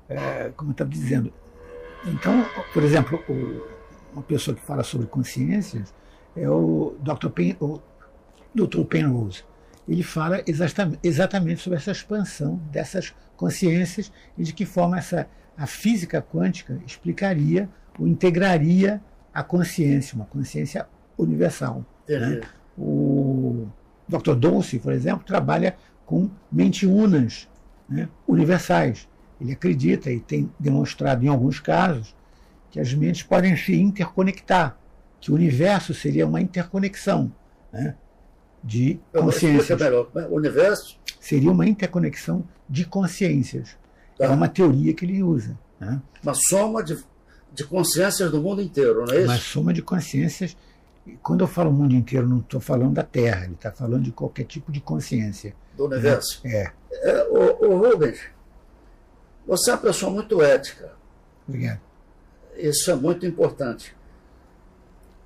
[0.08, 1.32] É, como eu estava dizendo.
[2.06, 3.66] Então, por exemplo, o,
[4.12, 5.92] uma pessoa que fala sobre consciências
[6.36, 7.28] é o Dr.
[7.30, 7.80] Pen, o
[8.54, 8.84] Dr.
[8.84, 9.44] Penrose.
[9.88, 10.42] Ele fala
[11.02, 17.68] exatamente sobre essa expansão dessas consciências e de que forma essa, a física quântica explicaria
[17.98, 19.00] ou integraria
[19.32, 21.84] a consciência, uma consciência universal.
[22.08, 22.40] Né?
[22.76, 23.68] O
[24.08, 24.34] Dr.
[24.34, 27.48] Dolce, por exemplo, trabalha com mente-unas
[27.88, 28.08] né?
[28.26, 29.08] universais.
[29.40, 32.14] Ele acredita e tem demonstrado em alguns casos
[32.70, 34.78] que as mentes podem se interconectar,
[35.20, 37.32] que o universo seria uma interconexão
[37.72, 37.94] né?
[38.62, 39.80] de consciências.
[40.30, 43.76] O universo seria uma interconexão de consciências.
[44.16, 44.26] Tá.
[44.26, 45.58] É uma teoria que ele usa.
[45.78, 46.00] Né?
[46.22, 46.98] Uma soma de,
[47.52, 49.30] de consciências do mundo inteiro, não é isso?
[49.30, 50.56] Uma soma de consciências
[51.22, 54.44] quando eu falo mundo inteiro, não estou falando da Terra, ele está falando de qualquer
[54.44, 55.54] tipo de consciência.
[55.76, 56.40] Do universo?
[56.44, 56.72] É.
[56.90, 58.20] é o, o Rubens,
[59.46, 60.92] você é uma pessoa muito ética.
[61.46, 61.80] Obrigado.
[62.56, 63.94] Isso é muito importante.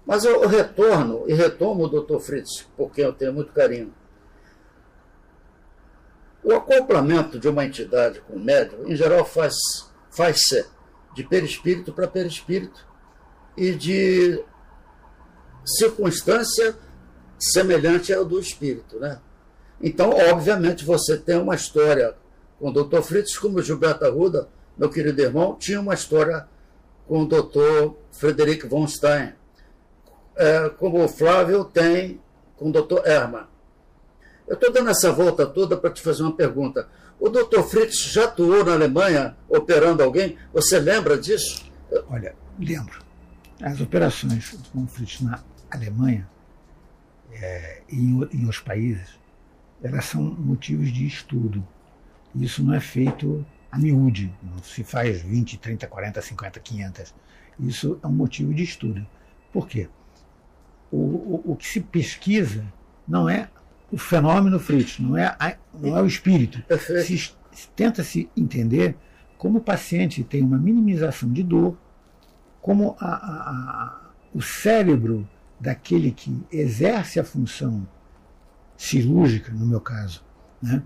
[0.04, 2.18] Mas eu retorno e retomo o Dr.
[2.18, 3.94] Fritz, porque eu tenho muito carinho.
[6.42, 10.40] O acoplamento de uma entidade com o médium, em geral, faz-se faz
[11.14, 12.86] de perispírito para perispírito
[13.56, 14.42] e de
[15.64, 16.76] circunstância
[17.38, 18.98] semelhante ao do espírito.
[18.98, 19.18] Né?
[19.80, 22.14] Então, obviamente, você tem uma história
[22.58, 23.00] com o Dr.
[23.00, 26.46] Fritz, como o Gilberto Arruda, meu querido irmão, tinha uma história
[27.08, 27.94] com o Dr.
[28.12, 29.32] Frederic von Stein,
[30.36, 32.20] é, como o Flávio tem
[32.56, 33.06] com o Dr.
[33.06, 33.46] Hermann.
[34.46, 36.88] Eu estou dando essa volta toda para te fazer uma pergunta.
[37.18, 37.62] O Dr.
[37.62, 40.36] Fritz já atuou na Alemanha operando alguém?
[40.52, 41.70] Você lembra disso?
[42.08, 43.00] Olha, lembro.
[43.62, 45.38] As operações do Fritz na
[45.70, 46.28] Alemanha
[47.32, 49.18] é, e em, em outros países,
[49.82, 51.66] elas são motivos de estudo.
[52.34, 57.14] Isso não é feito a miúde, não se faz 20, 30, 40, 50, 500.
[57.60, 59.06] Isso é um motivo de estudo.
[59.52, 59.88] Por quê?
[60.90, 62.64] O, o, o que se pesquisa
[63.06, 63.48] não é
[63.92, 66.62] o fenômeno Fritz, não é, a, não é o espírito.
[67.04, 67.32] Se,
[67.74, 68.96] tenta-se entender
[69.36, 71.76] como o paciente tem uma minimização de dor,
[72.60, 74.00] como a, a,
[74.34, 75.28] o cérebro
[75.60, 77.86] daquele que exerce a função
[78.76, 80.24] cirúrgica, no meu caso,
[80.62, 80.82] né,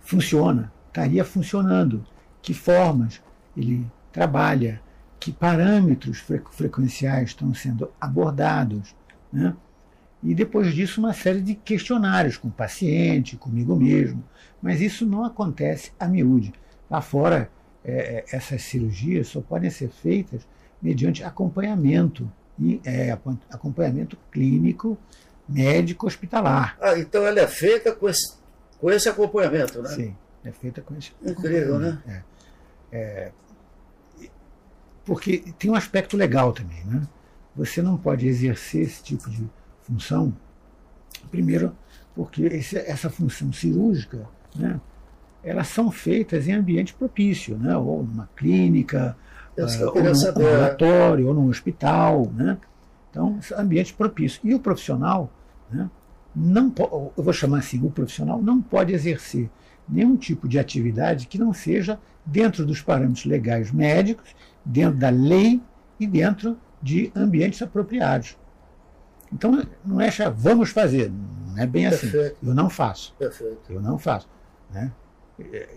[0.00, 2.04] funciona, estaria funcionando,
[2.40, 3.22] que formas
[3.56, 4.80] ele trabalha,
[5.18, 8.96] que parâmetros frequenciais estão sendo abordados.
[9.30, 9.54] Né?
[10.22, 14.24] E depois disso, uma série de questionários com o paciente, comigo mesmo.
[14.62, 16.52] Mas isso não acontece a miúde.
[16.88, 17.50] Lá fora,
[17.84, 20.46] é, é essas cirurgias só podem ser feitas
[20.80, 22.30] mediante acompanhamento,
[22.60, 23.10] e, é,
[23.50, 24.98] acompanhamento clínico,
[25.48, 26.76] médico, hospitalar.
[26.80, 28.34] Ah, então ela é feita com esse,
[28.78, 29.88] com esse acompanhamento, né?
[29.88, 31.98] Sim, é feita com esse Incrível, né?
[32.06, 32.22] É,
[32.92, 33.32] é,
[35.04, 37.02] porque tem um aspecto legal também, né?
[37.56, 39.48] Você não pode exercer esse tipo de
[39.82, 40.36] função,
[41.30, 41.74] primeiro,
[42.14, 44.80] porque esse, essa função cirúrgica, né?
[45.42, 47.74] Elas são feitas em ambiente propício, né?
[47.74, 49.16] Ou numa clínica,
[49.64, 52.58] uh, ou num laboratório, ou num hospital, né?
[53.10, 54.40] Então, ambiente propício.
[54.44, 55.30] E o profissional,
[55.70, 55.90] né?
[56.34, 59.50] Não eu vou chamar assim, o profissional não pode exercer
[59.88, 65.60] nenhum tipo de atividade que não seja dentro dos parâmetros legais médicos, dentro da lei
[65.98, 68.36] e dentro de ambientes apropriados.
[69.32, 71.10] Então, não é vamos fazer,
[71.48, 72.10] não é bem assim.
[72.10, 72.36] Perfeito.
[72.42, 73.14] Eu não faço.
[73.18, 73.72] Perfeito.
[73.72, 74.28] Eu não faço.
[74.70, 74.92] Né?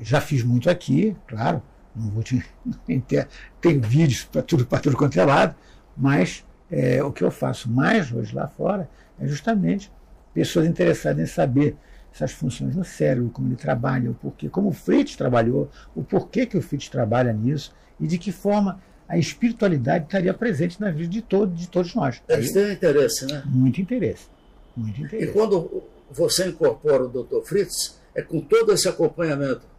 [0.02, 1.62] Já fiz muito aqui, claro,
[1.96, 2.44] não vou te.
[3.62, 5.56] Tem vídeos para tudo, para tudo quanto é lado,
[5.96, 9.92] mas é, o que eu faço mais hoje lá fora é justamente
[10.34, 11.76] pessoas interessadas em saber
[12.14, 16.46] essas funções no cérebro, como ele trabalha, o porquê, como o Fritz trabalhou, o porquê
[16.46, 21.10] que o Fritz trabalha nisso e de que forma a espiritualidade estaria presente na vida
[21.10, 22.22] de, todo, de todos nós.
[22.28, 23.44] Eles têm interesse, né?
[23.46, 24.28] Muito interesse.
[24.76, 25.30] Muito interesse.
[25.30, 27.44] E quando você incorpora o Dr.
[27.44, 29.73] Fritz, é com todo esse acompanhamento?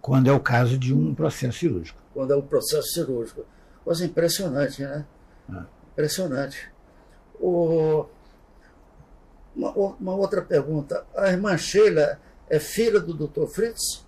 [0.00, 2.00] Quando é o caso de um processo cirúrgico.
[2.14, 3.44] Quando é um processo cirúrgico.
[3.84, 5.04] Coisa impressionante, né?
[5.50, 5.66] Ah.
[5.92, 6.70] Impressionante.
[7.38, 8.06] O...
[9.54, 11.04] Uma, uma, outra pergunta.
[11.16, 13.46] A irmã Sheila é filha do Dr.
[13.46, 14.06] Fritz?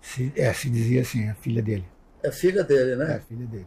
[0.00, 1.86] Se, é, se dizia assim, a filha dele.
[2.22, 3.16] É filha dele, né?
[3.16, 3.66] É filha dele.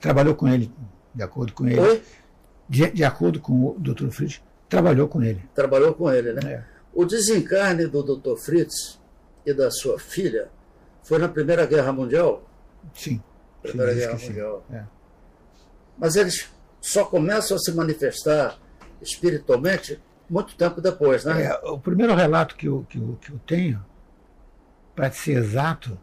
[0.00, 0.72] Trabalhou com ele,
[1.14, 1.80] de acordo com ele.
[1.80, 2.02] Oi?
[2.68, 4.08] De, de acordo com o Dr.
[4.10, 5.42] Fritz, trabalhou com ele.
[5.54, 6.52] Trabalhou com ele, né?
[6.52, 6.64] É.
[6.92, 8.36] O desencarne do Dr.
[8.36, 9.00] Fritz
[9.44, 10.50] e da sua filha
[11.02, 12.42] foi na Primeira Guerra Mundial?
[12.94, 13.22] Sim.
[13.62, 14.64] Primeira Guerra Mundial.
[14.72, 14.84] É.
[15.98, 16.48] Mas eles
[16.80, 18.58] só começam a se manifestar
[19.02, 21.44] espiritualmente muito tempo depois, né?
[21.44, 23.84] É, o primeiro relato que eu, que eu, que eu tenho,
[24.94, 25.98] para ser exato,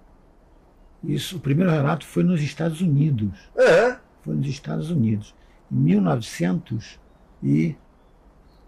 [1.03, 3.29] isso, o primeiro relato foi nos Estados Unidos.
[3.55, 3.97] É?
[4.21, 5.33] Foi nos Estados Unidos.
[5.71, 6.99] Em 1900
[7.41, 7.75] e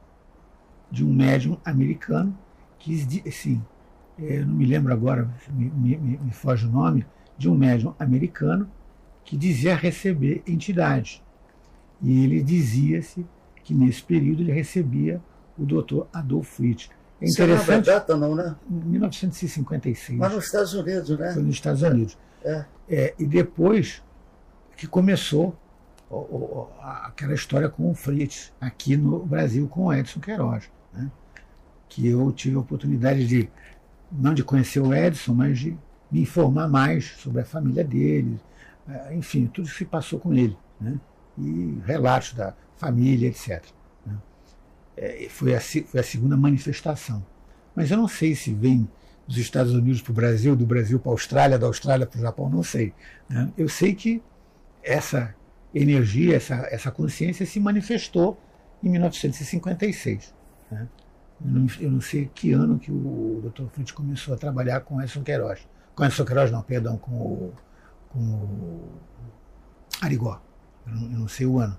[0.91, 2.37] de um médium americano
[2.79, 3.61] que, assim,
[4.19, 7.05] é, eu não me lembro agora, me, me, me foge o nome,
[7.37, 8.69] de um médium americano
[9.23, 11.21] que dizia receber entidades.
[12.01, 13.25] E ele dizia-se
[13.63, 15.21] que nesse período ele recebia
[15.57, 16.89] o doutor Adolf Fritz.
[17.19, 17.61] É interessante.
[17.61, 18.55] Isso não é data, não, né?
[18.69, 20.19] 1956.
[20.19, 21.33] Mas nos Estados Unidos, né?
[21.33, 22.17] Foi nos Estados Unidos.
[22.43, 22.65] É.
[22.87, 24.03] é e depois
[24.77, 25.57] que começou
[26.81, 30.69] aquela história com o Fritz, aqui no Brasil, com o Edson Queiroz.
[30.93, 31.11] Né?
[31.89, 33.49] Que eu tive a oportunidade de,
[34.11, 35.77] não de conhecer o Edson, mas de
[36.11, 38.39] me informar mais sobre a família dele,
[38.87, 40.57] é, enfim, tudo que se passou com ele.
[40.79, 40.99] Né?
[41.37, 43.63] E relatos da família, etc.
[44.97, 47.25] É, foi, a, foi a segunda manifestação.
[47.75, 48.87] Mas eu não sei se vem
[49.27, 52.21] dos Estados Unidos para o Brasil, do Brasil para a Austrália, da Austrália para o
[52.21, 52.93] Japão, não sei.
[53.27, 53.51] Né?
[53.57, 54.21] Eu sei que
[54.81, 55.35] essa
[55.75, 58.39] energia, essa, essa consciência se manifestou
[58.81, 60.33] em 1956.
[60.71, 60.87] Né?
[61.43, 63.65] Eu, não, eu, não, sei que ano que o Dr.
[63.67, 65.67] Fritz começou a trabalhar com Edson Queiroz.
[65.93, 67.53] Com Edson Queiroz, não, perdão, com o,
[68.09, 68.89] com o
[70.01, 70.41] Arigó.
[70.87, 71.77] Eu não, eu não sei o ano.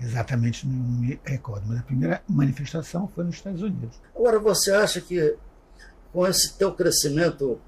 [0.00, 4.00] Exatamente, não me recordo, mas a primeira manifestação foi nos Estados Unidos.
[4.14, 5.36] Agora, você acha que
[6.12, 7.60] com esse teu crescimento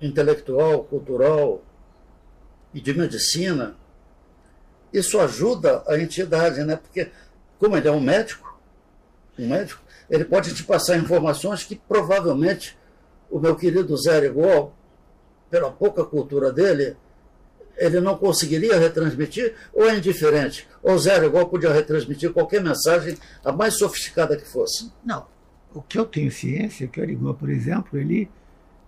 [0.00, 1.62] intelectual, cultural
[2.72, 3.74] e de medicina,
[4.92, 6.76] isso ajuda a entidade, né?
[6.76, 7.10] Porque,
[7.58, 8.58] como ele é um médico,
[9.38, 12.76] um médico, ele pode te passar informações que provavelmente
[13.30, 14.74] o meu querido Zé Igual,
[15.48, 16.96] pela pouca cultura dele,
[17.80, 20.68] ele não conseguiria retransmitir ou é indiferente?
[20.82, 24.92] Ou zero igual podia retransmitir qualquer mensagem, a mais sofisticada que fosse?
[25.04, 25.26] Não.
[25.72, 28.28] o que eu tenho ciência é que o Arigó, por exemplo, ele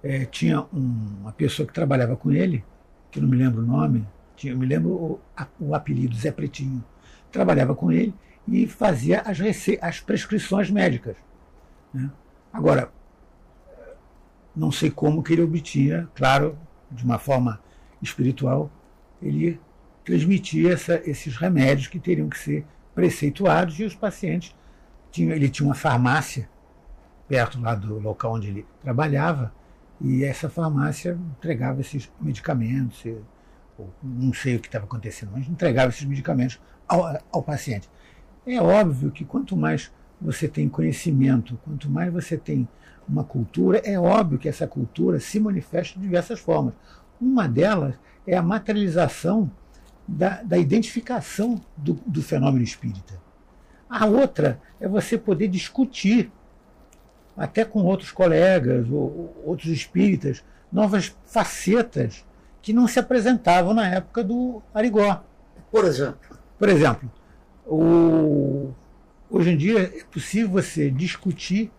[0.03, 2.63] é, tinha um, uma pessoa que trabalhava com ele,
[3.11, 5.21] que não me lembro o nome, tinha, eu me lembro o,
[5.61, 6.85] o apelido, Zé Pretinho,
[7.31, 8.15] trabalhava com ele
[8.47, 9.39] e fazia as,
[9.81, 11.17] as prescrições médicas.
[11.93, 12.11] Né?
[12.53, 12.91] Agora,
[14.55, 16.59] não sei como que ele obtinha, claro,
[16.91, 17.61] de uma forma
[18.03, 18.71] espiritual,
[19.23, 19.61] ele
[20.05, 24.55] transmitia essa, esses remédios que teriam que ser preceituados e os pacientes
[25.11, 26.49] tinham, ele tinha uma farmácia
[27.29, 29.55] perto lá do local onde ele trabalhava
[30.01, 33.05] e essa farmácia entregava esses medicamentos,
[34.03, 37.89] não sei o que estava acontecendo, mas entregava esses medicamentos ao, ao paciente.
[38.47, 42.69] É óbvio que quanto mais você tem conhecimento, quanto mais você tem
[43.09, 46.75] uma cultura, é óbvio que essa cultura se manifesta de diversas formas.
[47.21, 47.95] Uma delas
[48.27, 49.51] é a materialização
[50.07, 53.21] da, da identificação do, do fenômeno espírita.
[53.89, 56.31] A outra é você poder discutir,
[57.37, 62.25] até com outros colegas ou outros espíritas, novas facetas
[62.63, 65.23] que não se apresentavam na época do Arigó.
[65.71, 66.39] Por exemplo?
[66.59, 67.11] Por exemplo,
[67.67, 68.73] o,
[69.29, 71.71] hoje em dia é possível você discutir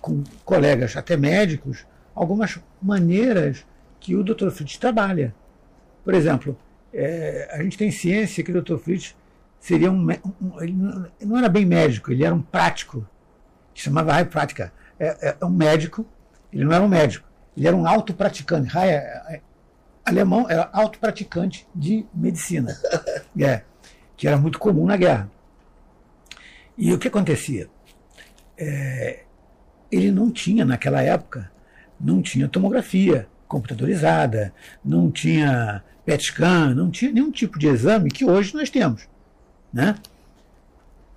[0.00, 3.64] com colegas, até médicos, algumas maneiras
[4.00, 4.50] que o Dr.
[4.50, 5.32] Fritz trabalha.
[6.04, 6.58] Por exemplo,
[6.92, 8.76] é, a gente tem ciência que o Dr.
[8.78, 9.16] Fritz
[9.60, 10.08] seria um,
[10.40, 10.76] um, ele
[11.20, 13.06] não era bem médico, ele era um prático,
[13.72, 14.72] que chamava Rai Prática.
[14.98, 16.04] É, é, é, um médico,
[16.52, 18.68] ele não era um médico, ele era um autopraticante.
[18.68, 19.40] Rai é, é,
[20.04, 22.76] alemão era autopraticante de medicina,
[23.38, 23.62] é,
[24.16, 25.30] que era muito comum na guerra.
[26.76, 27.68] E o que acontecia?
[28.56, 29.24] É,
[29.90, 31.50] ele não tinha, naquela época,
[32.00, 34.52] não tinha tomografia computadorizada,
[34.84, 39.06] não tinha PET scan, não tinha nenhum tipo de exame que hoje nós temos.
[39.72, 39.94] Né?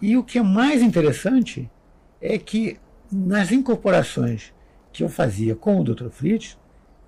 [0.01, 1.69] E o que é mais interessante
[2.21, 2.77] é que
[3.11, 4.53] nas incorporações
[4.91, 6.09] que eu fazia com o Dr.
[6.09, 6.57] Fritz,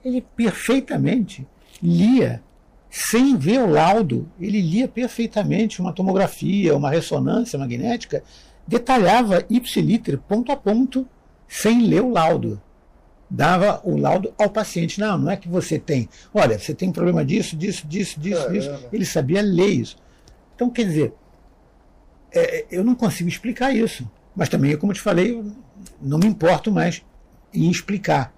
[0.03, 1.45] ele perfeitamente
[1.81, 2.41] lia,
[2.89, 8.23] sem ver o laudo, ele lia perfeitamente uma tomografia, uma ressonância magnética,
[8.67, 11.07] detalhava ipsiliter, ponto a ponto,
[11.47, 12.61] sem ler o laudo.
[13.29, 14.99] Dava o laudo ao paciente.
[14.99, 16.07] Não, não é que você tem.
[16.33, 18.59] Olha, você tem problema disso, disso, disso, disso, Caramba.
[18.59, 18.87] disso.
[18.91, 19.97] Ele sabia ler isso.
[20.55, 21.13] Então, quer dizer,
[22.33, 24.09] é, eu não consigo explicar isso.
[24.35, 25.51] Mas também, como eu te falei, eu
[26.01, 27.03] não me importo mais
[27.53, 28.33] em explicar.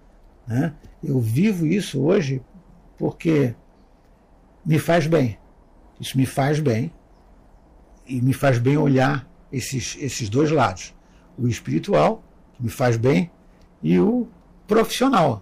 [0.48, 0.74] Né?
[1.04, 2.42] Eu vivo isso hoje
[3.00, 3.56] porque
[4.66, 5.40] me faz bem.
[6.00, 6.94] Isso me faz bem.
[8.06, 10.94] E me faz bem olhar esses, esses dois lados.
[11.38, 12.22] O espiritual
[12.54, 13.32] que me faz bem,
[13.82, 14.28] e o
[14.68, 15.42] profissional,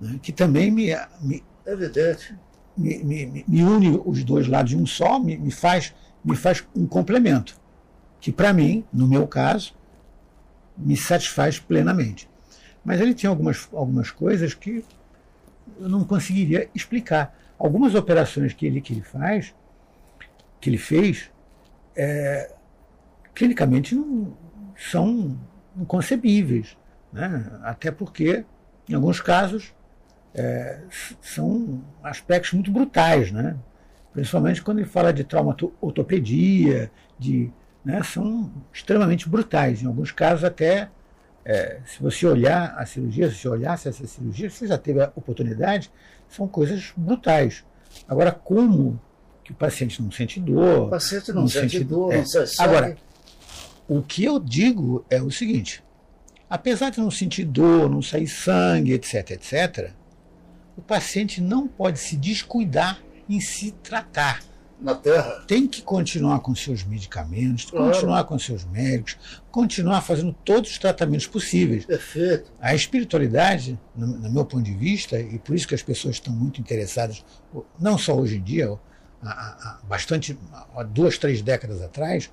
[0.00, 2.38] né, que também me, me, Evidente.
[2.76, 6.64] Me, me, me, une os dois lados de um só, me, me, faz, me faz
[6.76, 7.58] um complemento,
[8.20, 9.74] que para mim, no meu caso,
[10.76, 12.28] me satisfaz plenamente.
[12.84, 14.84] Mas ele tinha algumas, algumas coisas que
[15.78, 17.36] eu não conseguiria explicar.
[17.58, 19.54] Algumas operações que ele, que ele faz,
[20.60, 21.30] que ele fez,
[21.96, 22.52] é,
[23.34, 24.36] clinicamente não
[24.76, 25.38] são
[25.76, 26.76] inconcebíveis.
[27.12, 27.50] Né?
[27.62, 28.44] Até porque,
[28.88, 29.72] em alguns casos,
[30.34, 30.80] é,
[31.20, 33.56] são aspectos muito brutais, né?
[34.14, 37.50] principalmente quando ele fala de traumatortopedia, de,
[37.84, 39.82] né, são extremamente brutais.
[39.82, 40.88] Em alguns casos, até,
[41.44, 45.12] é, se você olhar a cirurgia, se você olhasse essa cirurgia, você já teve a
[45.14, 45.90] oportunidade,
[46.28, 47.64] são coisas brutais.
[48.08, 49.00] Agora, como
[49.44, 50.86] que o paciente não sente dor?
[50.86, 52.18] O paciente não, não sente, sente dor, é.
[52.18, 52.96] não sente Agora,
[53.86, 55.84] o que eu digo é o seguinte:
[56.48, 59.90] apesar de não sentir dor, não sair sangue, etc., etc.,
[60.76, 64.42] o paciente não pode se descuidar em se tratar.
[64.80, 65.44] Na Terra.
[65.46, 67.92] Tem que continuar com seus medicamentos, claro.
[67.92, 69.16] continuar com seus médicos,
[69.50, 71.84] continuar fazendo todos os tratamentos possíveis.
[71.84, 72.52] Perfeito.
[72.60, 76.32] A espiritualidade, no, no meu ponto de vista, e por isso que as pessoas estão
[76.32, 77.24] muito interessadas,
[77.78, 78.76] não só hoje em dia,
[79.22, 80.38] há, há bastante,
[80.74, 82.30] há duas, três décadas atrás,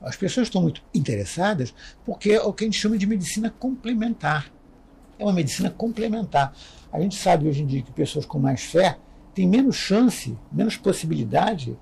[0.00, 1.72] as pessoas estão muito interessadas
[2.04, 4.50] porque é o que a gente chama de medicina complementar.
[5.18, 6.52] É uma medicina complementar.
[6.92, 8.98] A gente sabe hoje em dia que pessoas com mais fé
[9.34, 11.76] têm menos chance, menos possibilidade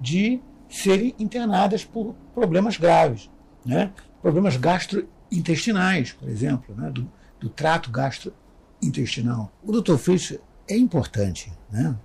[0.00, 3.30] de serem internadas por problemas graves,
[3.64, 3.92] né?
[4.22, 6.90] problemas gastrointestinais, por exemplo, né?
[6.90, 9.52] do, do trato gastrointestinal.
[9.62, 9.96] O Dr.
[9.96, 10.38] Fritz
[10.68, 11.96] é importante, né?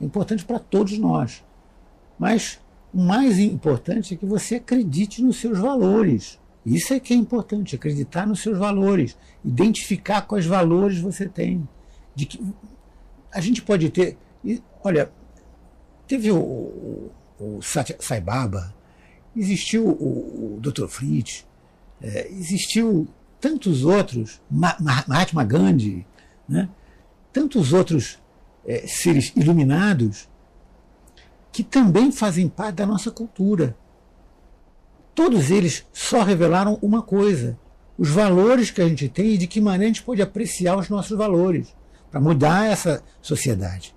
[0.00, 1.44] é importante para todos nós,
[2.18, 2.60] mas
[2.92, 6.38] o mais importante é que você acredite nos seus valores.
[6.64, 11.68] Isso é que é importante, acreditar nos seus valores, identificar quais valores você tem.
[12.14, 12.40] De que
[13.30, 14.16] a gente pode ter.
[14.82, 15.10] Olha,
[16.06, 18.74] teve o, o, o Sai Baba,
[19.36, 20.86] existiu o, o Dr.
[20.86, 21.46] Fritz,
[22.00, 23.08] é, existiu
[23.40, 26.06] tantos outros, Mahatma Gandhi,
[26.48, 26.68] né?
[27.32, 28.18] tantos outros
[28.66, 30.28] é, seres iluminados
[31.52, 33.76] que também fazem parte da nossa cultura.
[35.14, 37.58] Todos eles só revelaram uma coisa:
[37.96, 40.90] os valores que a gente tem e de que maneira a gente pode apreciar os
[40.90, 41.74] nossos valores
[42.10, 43.95] para mudar essa sociedade.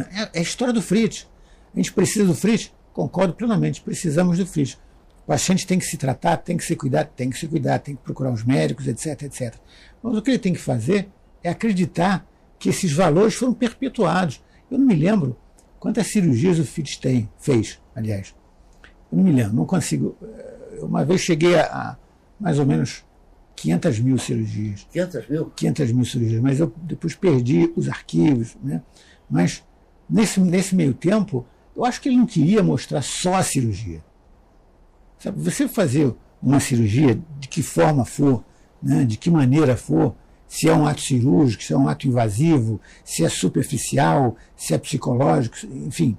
[0.00, 1.26] É, é a história do Fritz.
[1.74, 2.72] A gente precisa do Fritz?
[2.92, 4.78] Concordo plenamente, precisamos do Fritz.
[5.24, 7.96] O paciente tem que se tratar, tem que se cuidar, tem que se cuidar, tem
[7.96, 9.54] que procurar os médicos, etc, etc.
[10.02, 11.08] Mas o que ele tem que fazer
[11.42, 12.26] é acreditar
[12.58, 14.42] que esses valores foram perpetuados.
[14.70, 15.36] Eu não me lembro
[15.78, 18.34] quantas cirurgias o Fitz tem, fez, aliás.
[19.10, 20.16] Eu não me lembro, não consigo.
[20.22, 21.96] Eh, uma vez cheguei a, a
[22.38, 23.04] mais ou menos
[23.56, 24.86] 500 mil cirurgias.
[24.92, 25.46] 500 mil?
[25.50, 28.56] 500 mil cirurgias, mas eu depois perdi os arquivos.
[28.62, 28.82] Né?
[29.28, 29.62] Mas
[30.08, 31.46] nesse, nesse meio tempo,
[31.76, 34.04] eu acho que ele não queria mostrar só a cirurgia.
[35.18, 38.44] Sabe, você fazer uma cirurgia, de que forma for,
[38.82, 40.14] né, de que maneira for,
[40.46, 44.78] se é um ato cirúrgico, se é um ato invasivo, se é superficial, se é
[44.78, 46.16] psicológico, enfim,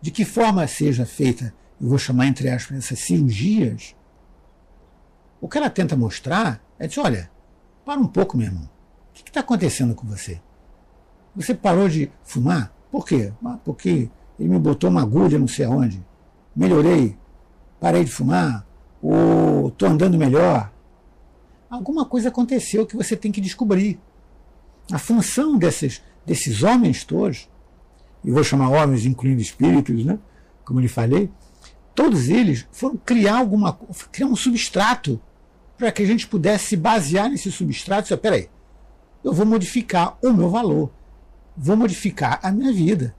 [0.00, 3.94] de que forma seja feita, eu vou chamar entre aspas essas cirurgias,
[5.40, 7.30] o que ela tenta mostrar é dizer, olha,
[7.84, 8.68] para um pouco, meu irmão.
[9.10, 10.40] O que está acontecendo com você?
[11.34, 12.72] Você parou de fumar?
[12.92, 13.32] Por quê?
[13.44, 16.00] Ah, porque ele me botou uma agulha não sei aonde.
[16.54, 17.16] Melhorei.
[17.80, 18.64] Parei de fumar.
[19.02, 20.70] Ou estou andando melhor
[21.74, 23.98] alguma coisa aconteceu que você tem que descobrir.
[24.92, 27.48] A função desses, desses homens todos,
[28.22, 30.18] e vou chamar homens incluindo espíritos, né?
[30.64, 31.30] como lhe falei,
[31.94, 33.72] todos eles foram criar alguma
[34.12, 35.20] criar um substrato
[35.76, 38.48] para que a gente pudesse se basear nesse substrato e dizer, peraí,
[39.24, 40.90] eu vou modificar o meu valor,
[41.56, 43.14] vou modificar a minha vida.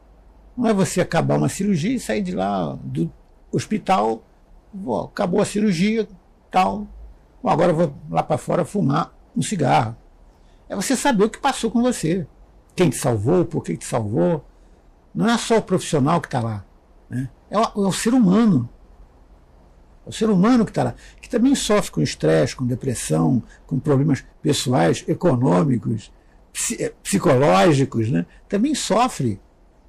[0.56, 3.12] Não é você acabar uma cirurgia e sair de lá do
[3.52, 4.24] hospital,
[5.06, 6.08] acabou a cirurgia,
[6.52, 6.88] tal,
[7.44, 9.98] Bom, agora vou lá para fora fumar um cigarro.
[10.70, 12.26] É você saber o que passou com você.
[12.74, 14.46] Quem te salvou, por que te salvou.
[15.14, 16.64] Não é só o profissional que está lá.
[17.10, 17.30] Né?
[17.52, 18.70] É, o, é o ser humano.
[20.06, 23.78] É o ser humano que está lá, que também sofre com estresse, com depressão, com
[23.78, 26.12] problemas pessoais, econômicos,
[27.02, 28.26] psicológicos, né?
[28.48, 29.40] também sofre.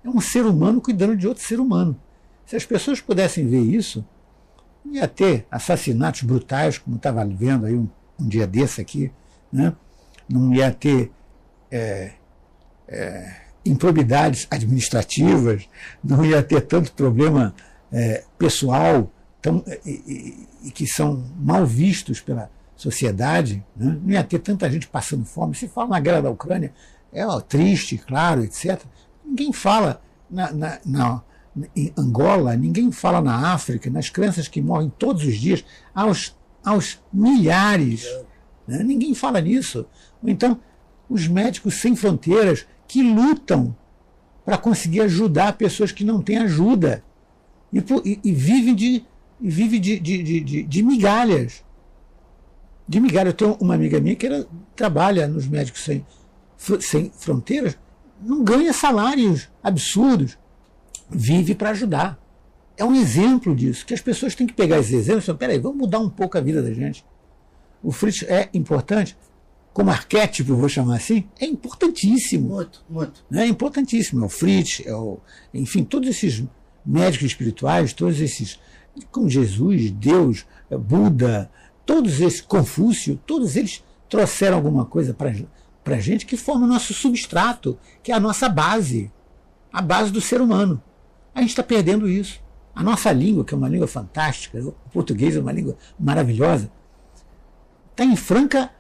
[0.02, 1.98] É um ser humano cuidando de outro ser humano.
[2.46, 4.04] Se as pessoas pudessem ver isso,
[4.84, 7.88] não ia ter assassinatos brutais, como estava vendo aí um,
[8.20, 9.10] um, dia desse aqui,
[9.52, 9.74] né?
[10.28, 11.10] não ia ter
[11.70, 12.12] é,
[12.88, 15.68] é, improbidades administrativas,
[16.02, 17.54] não ia ter tanto problema
[17.90, 19.10] é, pessoal
[19.40, 23.98] tão, e, e, e, que são mal vistos pela sociedade, né?
[24.02, 25.54] não ia ter tanta gente passando fome.
[25.54, 26.72] Se fala na guerra da Ucrânia,
[27.12, 28.82] é ó, triste, claro, etc.
[29.24, 31.22] Ninguém fala na, na, na
[31.76, 35.64] em Angola, ninguém fala na África, nas crianças que morrem todos os dias,
[35.94, 38.06] aos, aos milhares.
[38.66, 38.82] Né?
[38.82, 39.86] Ninguém fala nisso.
[40.22, 40.60] Ou então,
[41.08, 43.76] os médicos sem fronteiras que lutam
[44.44, 47.04] para conseguir ajudar pessoas que não têm ajuda
[47.72, 49.04] e, e, e vivem, de,
[49.40, 51.64] vive de, de, de, de, migalhas.
[52.86, 53.32] De migalhas.
[53.32, 56.04] Eu tenho uma amiga minha que ela trabalha nos médicos sem,
[56.80, 57.78] sem fronteiras,
[58.22, 60.38] não ganha salários absurdos
[61.10, 62.18] vive para ajudar.
[62.76, 65.58] É um exemplo disso, que as pessoas têm que pegar esses exemplos e falar, peraí,
[65.58, 67.04] vamos mudar um pouco a vida da gente.
[67.82, 69.16] O Fritz é importante,
[69.72, 72.48] como arquétipo, vou chamar assim, é importantíssimo.
[72.48, 73.24] Muito, muito.
[73.32, 74.22] É importantíssimo.
[74.22, 75.18] É o Fritz, é o,
[75.52, 76.42] enfim, todos esses
[76.84, 78.58] médicos espirituais, todos esses,
[79.12, 81.50] como Jesus, Deus, Buda,
[81.84, 86.94] todos esses, Confúcio, todos eles trouxeram alguma coisa para a gente que forma o nosso
[86.94, 89.10] substrato, que é a nossa base,
[89.72, 90.82] a base do ser humano.
[91.34, 92.40] A gente está perdendo isso.
[92.74, 96.70] A nossa língua, que é uma língua fantástica, o português é uma língua maravilhosa,
[97.92, 98.70] está em franca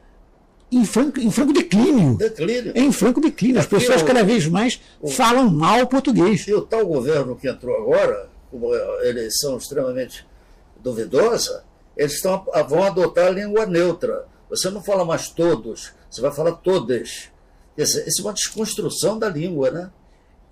[0.72, 2.16] em franco, em franco declínio.
[2.16, 2.72] declínio.
[2.74, 3.60] É em franco declínio.
[3.60, 6.48] As pessoas o, cada vez mais o, falam mal português.
[6.48, 8.74] E o tal governo que entrou agora, com uma
[9.04, 10.26] eleição extremamente
[10.82, 11.64] duvidosa,
[11.96, 14.26] eles estão, vão adotar a língua neutra.
[14.50, 17.30] Você não fala mais todos, você vai falar todas.
[17.76, 19.90] Isso é uma desconstrução da língua, né?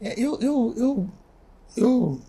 [0.00, 1.10] É, eu, eu, eu
[1.76, 2.20] eu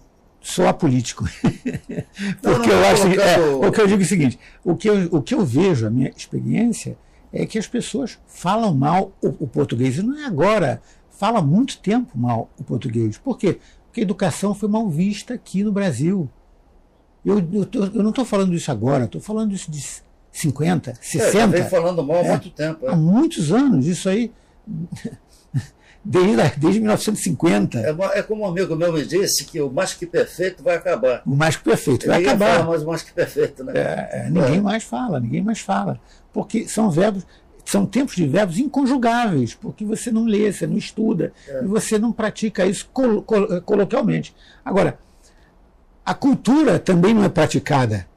[0.42, 1.26] sou apolítico.
[2.42, 3.20] Porque não, não, eu acho que.
[3.20, 5.88] É, o que eu digo é o seguinte: o que eu, o que eu vejo,
[5.88, 6.98] a minha experiência,
[7.32, 9.98] é que as pessoas falam mal o, o português.
[9.98, 10.82] E não é agora.
[11.12, 13.18] Fala muito tempo mal o português.
[13.18, 13.60] Por quê?
[13.86, 16.30] Porque a educação foi mal vista aqui no Brasil.
[17.26, 19.82] Eu, eu, tô, eu não estou falando isso agora, estou falando isso de
[20.32, 21.38] 50, 60.
[21.38, 22.86] É, vem falando mal há é, muito tempo.
[22.86, 22.92] É.
[22.92, 23.88] Há muitos anos.
[23.88, 24.32] Isso aí
[26.04, 27.80] desde, desde 1950.
[27.80, 31.22] É, é, como um amigo meu me disse que o mais que perfeito vai acabar.
[31.26, 32.56] O mais que perfeito vai ninguém acabar.
[32.56, 33.74] Fala mais o mais que perfeito, né?
[33.76, 34.62] É, é, ninguém é.
[34.62, 36.00] mais fala, ninguém mais fala.
[36.34, 37.26] Porque são verbos,
[37.64, 42.12] são tempos de verbos inconjugáveis, porque você não lê, você não estuda, e você não
[42.12, 44.36] pratica isso col col coloquialmente.
[44.66, 44.98] Agora,
[46.06, 48.08] a cultura também não é praticada.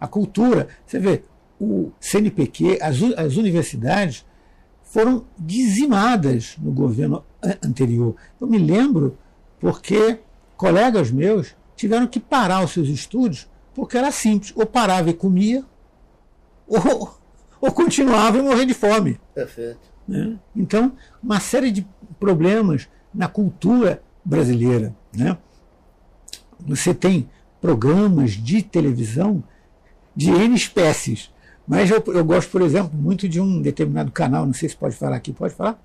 [0.00, 1.22] A cultura, você vê,
[1.58, 4.24] o CNPq, as, as universidades
[4.82, 7.24] foram dizimadas no governo
[7.64, 8.14] anterior.
[8.40, 9.18] Eu me lembro
[9.58, 10.20] porque
[10.56, 15.62] colegas meus tiveram que parar os seus estudos porque era simples, ou parava e comia,
[16.66, 17.14] ou,
[17.60, 19.20] ou continuava e morrer de fome.
[19.34, 19.80] Perfeito.
[20.08, 20.38] Né?
[20.54, 21.86] Então, uma série de
[22.18, 24.96] problemas na cultura brasileira.
[25.14, 25.36] Né?
[26.60, 27.28] Você tem
[27.60, 29.42] programas de televisão
[30.14, 31.30] de N espécies.
[31.66, 34.94] Mas eu, eu gosto, por exemplo, muito de um determinado canal, não sei se pode
[34.94, 35.80] falar aqui, pode falar?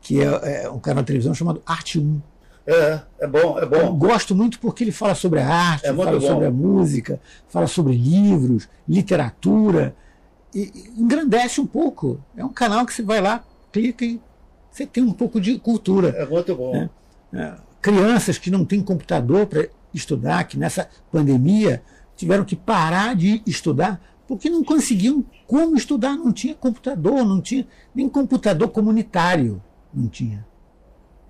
[0.00, 2.20] Que é, é um canal de televisão chamado Arte 1.
[2.66, 3.76] É, é bom, é bom.
[3.76, 7.66] Eu gosto muito porque ele fala sobre a arte, é fala sobre a música, fala
[7.66, 9.94] sobre livros, literatura,
[10.54, 12.20] e, e engrandece um pouco.
[12.36, 14.20] É um canal que você vai lá, clica e
[14.70, 16.10] você tem um pouco de cultura.
[16.10, 16.72] É muito bom.
[16.72, 16.90] Né?
[17.34, 21.82] É, crianças que não têm computador para estudar, que nessa pandemia
[22.16, 27.66] tiveram que parar de estudar porque não conseguiam como estudar, não tinha computador, não tinha
[27.94, 29.62] nem computador comunitário,
[29.92, 30.46] não tinha.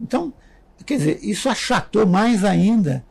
[0.01, 0.33] Então,
[0.87, 3.05] quer dizer, isso achatou mais ainda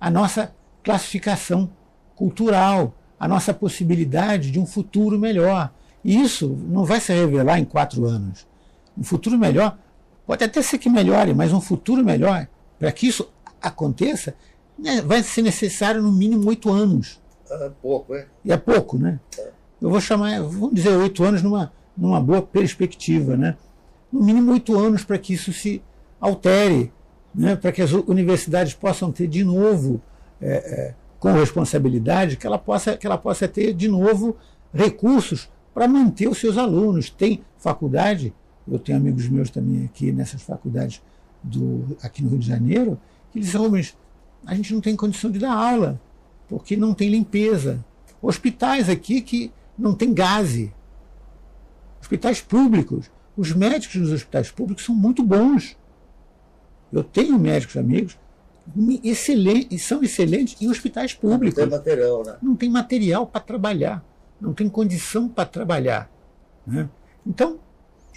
[0.00, 1.70] a nossa classificação
[2.14, 5.72] cultural, a nossa possibilidade de um futuro melhor.
[6.04, 8.46] E isso não vai se revelar em quatro anos.
[8.96, 9.78] Um futuro melhor
[10.26, 12.46] pode até ser que melhore, mas um futuro melhor,
[12.78, 13.30] para que isso
[13.60, 14.34] aconteça,
[15.04, 17.20] vai ser necessário no mínimo oito anos.
[17.50, 18.26] É pouco, é?
[18.44, 19.18] E é pouco, né?
[19.38, 19.50] É.
[19.80, 23.56] Eu vou chamar, vamos dizer, oito anos numa, numa boa perspectiva, né?
[24.12, 25.82] No mínimo oito anos para que isso se
[26.20, 26.92] altere,
[27.34, 27.56] né?
[27.56, 30.00] para que as universidades possam ter de novo,
[30.40, 34.36] é, é, com responsabilidade, que ela, possa, que ela possa ter de novo
[34.72, 37.10] recursos para manter os seus alunos.
[37.10, 38.34] Tem faculdade,
[38.66, 41.02] eu tenho amigos meus também aqui nessas faculdades
[41.42, 42.98] do, aqui no Rio de Janeiro,
[43.32, 43.96] que dizem, oh, mas
[44.48, 46.00] a gente não tem condição de dar aula
[46.48, 47.84] porque não tem limpeza.
[48.20, 50.70] Hospitais aqui que não tem gás.
[52.00, 53.10] Hospitais públicos.
[53.36, 55.76] Os médicos nos hospitais públicos são muito bons.
[56.90, 58.18] Eu tenho médicos amigos
[59.04, 61.58] excelentes, são excelentes em hospitais públicos.
[61.58, 62.36] Não tem material, né?
[62.40, 64.02] Não tem material para trabalhar.
[64.40, 66.10] Não tem condição para trabalhar.
[66.66, 66.88] Né?
[67.26, 67.58] Então,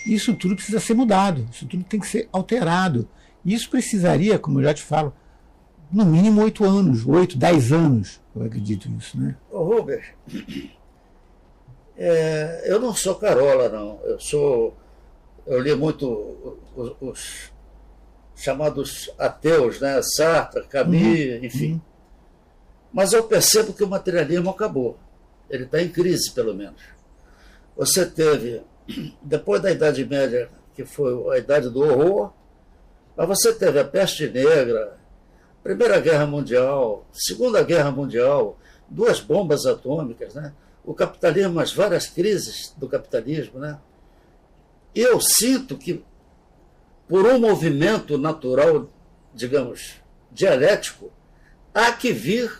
[0.07, 1.45] isso tudo precisa ser mudado.
[1.51, 3.05] Isso tudo tem que ser alterado.
[3.45, 5.13] Isso precisaria, como eu já te falo,
[5.91, 9.19] no mínimo oito anos, oito, dez anos, eu acredito nisso.
[9.19, 9.35] Né?
[9.51, 10.05] Ô, Rubens,
[11.97, 13.99] é, eu não sou carola, não.
[14.03, 14.75] Eu sou.
[15.45, 17.51] Eu li muito os, os
[18.35, 20.01] chamados ateus, né?
[20.01, 21.45] Sartre, Camus, uhum.
[21.45, 21.73] enfim.
[21.73, 21.81] Uhum.
[22.93, 24.97] Mas eu percebo que o materialismo acabou.
[25.49, 26.81] Ele está em crise, pelo menos.
[27.77, 28.61] Você teve,
[29.21, 32.33] depois da Idade Média, que foi a Idade do Horror,
[33.15, 34.97] mas você teve a peste negra,
[35.63, 38.57] Primeira Guerra Mundial, Segunda Guerra Mundial,
[38.89, 40.53] duas bombas atômicas, né?
[40.83, 43.59] o capitalismo, as várias crises do capitalismo.
[43.59, 43.77] Né?
[44.93, 46.03] Eu sinto que,
[47.07, 48.89] por um movimento natural,
[49.33, 50.01] digamos,
[50.31, 51.11] dialético,
[51.73, 52.51] há que vir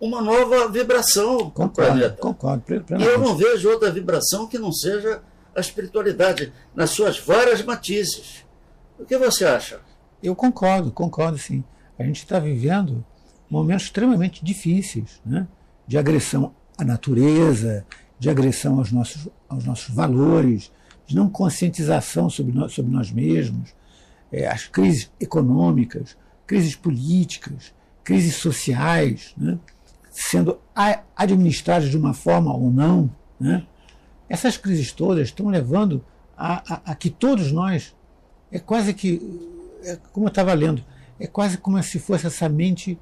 [0.00, 2.16] uma nova vibração concordo, planeta.
[2.16, 2.64] Concordo,
[2.98, 5.22] e eu não vejo outra vibração que não seja
[5.54, 8.44] a espiritualidade, nas suas várias matizes.
[8.98, 9.80] O que você acha?
[10.22, 11.64] Eu concordo, concordo sim.
[11.98, 13.04] A gente está vivendo
[13.50, 15.46] momentos extremamente difíceis, né?
[15.86, 17.84] de agressão à natureza,
[18.18, 20.70] de agressão aos nossos, aos nossos valores,
[21.06, 23.74] de não conscientização sobre nós, sobre nós mesmos,
[24.30, 26.16] é, as crises econômicas,
[26.46, 29.58] crises políticas, crises sociais, né?
[30.10, 30.58] sendo
[31.16, 33.10] administradas de uma forma ou não.
[33.38, 33.66] Né?
[34.28, 36.04] Essas crises todas estão levando
[36.36, 37.94] a, a, a que todos nós,
[38.52, 39.20] é quase que
[39.82, 40.84] é, como eu estava lendo,
[41.18, 42.98] é quase como se fosse essa mente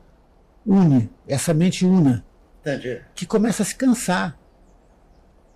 [0.67, 2.25] une, essa mente una,
[2.61, 3.01] Entendi.
[3.15, 4.39] que começa a se cansar.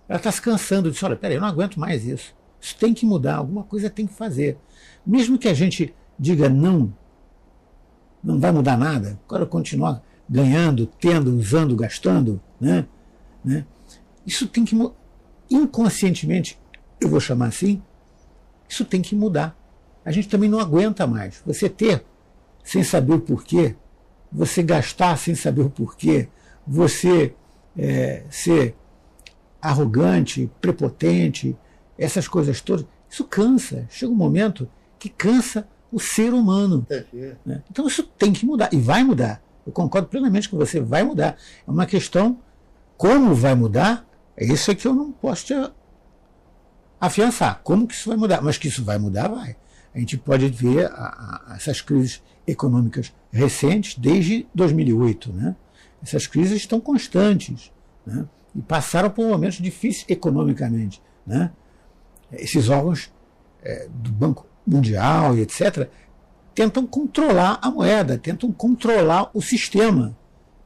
[0.07, 2.35] Ela está se cansando, diz, olha, peraí, eu não aguento mais isso.
[2.59, 4.57] Isso tem que mudar, alguma coisa tem que fazer.
[5.05, 6.93] Mesmo que a gente diga não,
[8.23, 12.85] não vai mudar nada, agora continuar ganhando, tendo, usando, gastando, né?
[13.43, 13.65] né?
[14.25, 14.75] Isso tem que
[15.49, 16.59] inconscientemente,
[16.99, 17.81] eu vou chamar assim,
[18.67, 19.57] isso tem que mudar
[20.05, 21.41] a gente também não aguenta mais.
[21.45, 22.03] Você ter
[22.63, 23.75] sem saber o porquê,
[24.31, 26.27] você gastar sem saber o porquê,
[26.65, 27.33] você
[27.77, 28.75] é, ser
[29.61, 31.55] arrogante, prepotente,
[31.97, 33.85] essas coisas todas, isso cansa.
[33.89, 36.85] Chega um momento que cansa o ser humano.
[37.45, 37.63] Né?
[37.69, 39.41] Então isso tem que mudar, e vai mudar.
[39.65, 41.37] Eu concordo plenamente com você, vai mudar.
[41.65, 42.39] É uma questão,
[42.97, 45.53] como vai mudar, é isso que eu não posso te
[46.99, 47.61] afiançar.
[47.63, 48.41] Como que isso vai mudar?
[48.41, 49.55] Mas que isso vai mudar, vai.
[49.93, 55.31] A gente pode ver a, a, essas crises econômicas recentes desde 2008.
[55.31, 55.55] Né?
[56.01, 57.71] Essas crises estão constantes
[58.05, 58.25] né?
[58.55, 61.01] e passaram por momentos difíceis economicamente.
[61.25, 61.51] Né?
[62.31, 63.11] Esses órgãos
[63.61, 65.89] é, do Banco Mundial e etc.,
[66.55, 70.15] tentam controlar a moeda, tentam controlar o sistema.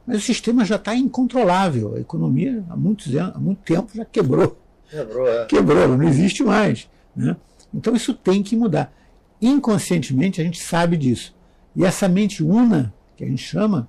[0.06, 1.94] Mas o sistema já está incontrolável.
[1.94, 4.58] A economia, há, muitos anos, há muito tempo, já quebrou.
[4.88, 5.44] Quebrou, é.
[5.46, 6.88] Quebrou, não existe mais.
[7.14, 7.36] Né?
[7.74, 8.92] Então isso tem que mudar.
[9.40, 11.34] Inconscientemente a gente sabe disso.
[11.74, 13.88] E essa mente una, que a gente chama,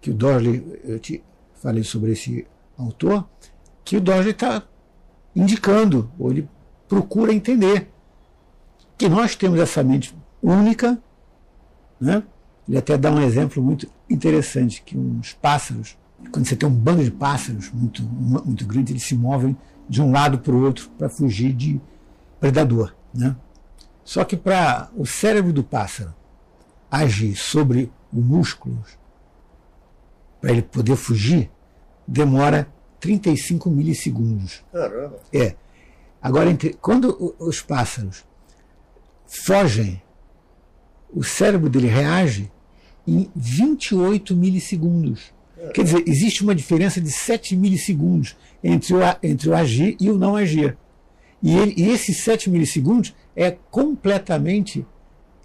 [0.00, 1.22] que o Dorley, eu te
[1.54, 2.46] falei sobre esse
[2.76, 3.28] autor,
[3.84, 4.62] que o Dorley está
[5.34, 6.48] indicando, ou ele
[6.88, 7.90] procura entender,
[8.96, 10.98] que nós temos essa mente única,
[12.00, 12.22] né?
[12.68, 15.96] Ele até dá um exemplo muito interessante, que uns pássaros,
[16.32, 19.56] quando você tem um bando de pássaros muito, muito grande, eles se movem
[19.88, 21.80] de um lado para o outro para fugir de
[22.40, 22.94] predador.
[23.12, 23.36] Né?
[24.04, 26.14] Só que para o cérebro do pássaro
[26.90, 28.84] agir sobre o músculo,
[30.40, 31.50] para ele poder fugir,
[32.06, 32.68] demora
[33.00, 34.62] 35 milissegundos.
[34.70, 35.18] Caramba!
[35.32, 35.54] É.
[36.22, 38.24] Agora, quando os pássaros
[39.26, 40.02] fogem,
[41.12, 42.50] o cérebro dele reage
[43.06, 45.32] em 28 milissegundos.
[45.72, 50.18] Quer dizer, existe uma diferença de 7 milissegundos entre o, entre o agir e o
[50.18, 50.76] não agir.
[51.44, 54.86] E, ele, e esses 7 milissegundos é completamente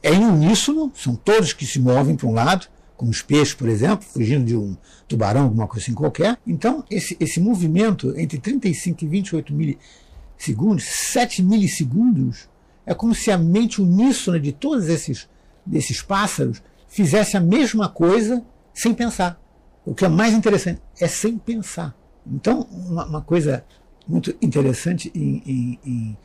[0.02, 3.68] é em uníssono, são todos que se movem para um lado, como os peixes, por
[3.68, 4.78] exemplo, fugindo de um
[5.10, 6.38] tubarão, alguma coisa assim qualquer.
[6.48, 12.48] Então, esse, esse movimento entre 35 e 28 milissegundos, 7 milissegundos,
[12.86, 15.28] é como se a mente uníssona de todos esses
[15.66, 18.42] desses pássaros fizesse a mesma coisa
[18.74, 19.38] sem pensar.
[19.86, 21.94] O que é mais interessante é sem pensar.
[22.26, 23.66] Então, uma, uma coisa
[24.10, 26.18] muito interessante em, em, em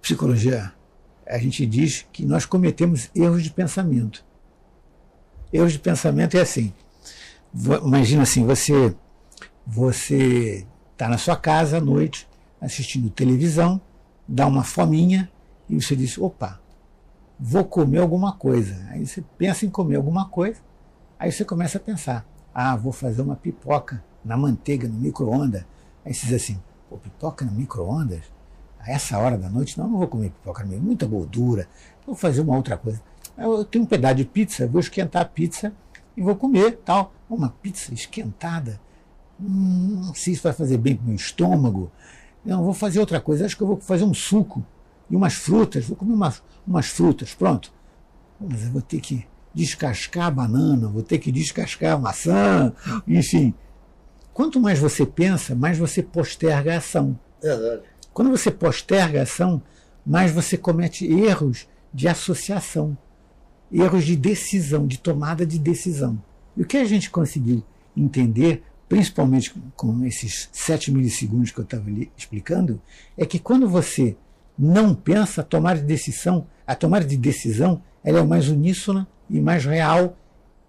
[0.00, 0.72] psicologia,
[1.26, 4.24] a gente diz que nós cometemos erros de pensamento.
[5.52, 6.72] Erros de pensamento é assim.
[7.82, 8.94] Imagina assim, você
[9.66, 12.28] você está na sua casa à noite
[12.60, 13.80] assistindo televisão,
[14.28, 15.30] dá uma fominha
[15.68, 16.60] e você diz, opa,
[17.40, 18.86] vou comer alguma coisa.
[18.90, 20.60] Aí você pensa em comer alguma coisa,
[21.18, 22.24] aí você começa a pensar,
[22.54, 25.64] ah, vou fazer uma pipoca na manteiga, no micro-ondas.
[26.04, 26.60] Aí você diz assim,
[26.94, 28.22] pô, pipoca no micro-ondas?
[28.78, 29.78] A essa hora da noite?
[29.78, 31.68] Não, não vou comer pipoca no micro muita gordura,
[32.06, 33.00] vou fazer uma outra coisa.
[33.36, 35.72] Eu tenho um pedaço de pizza, vou esquentar a pizza
[36.16, 37.12] e vou comer, tal.
[37.28, 38.80] Uma pizza esquentada?
[39.40, 41.90] Hum, não sei se vai fazer bem para o meu estômago.
[42.44, 44.64] Não, vou fazer outra coisa, acho que eu vou fazer um suco
[45.10, 47.72] e umas frutas, vou comer umas, umas frutas, pronto.
[48.38, 52.72] Mas eu vou ter que descascar a banana, vou ter que descascar a maçã,
[53.08, 53.54] enfim.
[54.34, 57.16] Quanto mais você pensa, mais você posterga a ação.
[57.40, 57.82] Verdade.
[58.12, 59.62] Quando você posterga a ação,
[60.04, 62.98] mais você comete erros de associação,
[63.72, 66.20] erros de decisão, de tomada de decisão.
[66.56, 67.62] E o que a gente conseguiu
[67.96, 72.82] entender, principalmente com esses 7 milissegundos que eu estava explicando,
[73.16, 74.16] é que quando você
[74.58, 79.40] não pensa, a tomada de decisão, a tomada de decisão, ela é mais uníssona e
[79.40, 80.16] mais real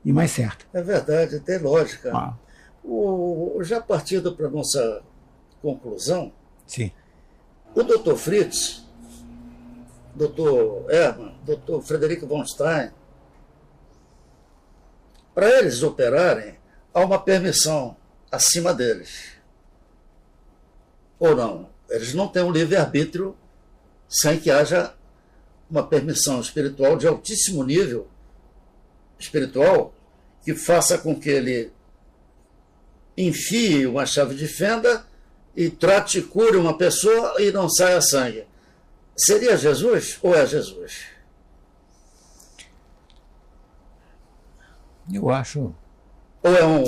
[0.04, 0.66] e mais certa.
[0.72, 2.12] É verdade, tem lógica.
[2.16, 2.45] Ah.
[2.88, 5.02] O, já partindo para a nossa
[5.62, 6.32] conclusão,
[6.68, 6.92] Sim.
[7.74, 8.86] o doutor Fritz,
[10.14, 12.92] doutor Hermann, doutor Frederico von Stein,
[15.34, 16.58] para eles operarem,
[16.94, 17.98] há uma permissão
[18.32, 19.34] acima deles.
[21.20, 21.70] Ou não?
[21.90, 23.36] Eles não têm um livre-arbítrio
[24.08, 24.94] sem que haja
[25.70, 28.08] uma permissão espiritual de altíssimo nível
[29.20, 29.94] espiritual
[30.44, 31.72] que faça com que ele
[33.18, 35.06] enfie uma chave de fenda
[35.56, 38.46] e trate e cure uma pessoa e não saia sangue.
[39.16, 41.06] Seria Jesus ou é Jesus?
[45.12, 45.74] Eu acho.
[46.44, 46.84] Ou é um,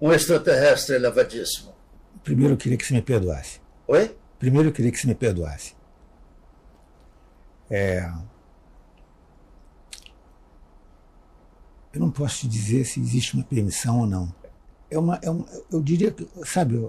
[0.00, 1.74] um extraterrestre elevadíssimo?
[2.22, 3.60] Primeiro eu queria que você me perdoasse.
[3.86, 4.14] Oi?
[4.38, 5.74] Primeiro eu queria que você me perdoasse.
[7.70, 8.06] É,
[11.92, 14.34] eu não posso te dizer se existe uma permissão ou não.
[14.92, 16.88] É uma, é um, eu diria que, sabe,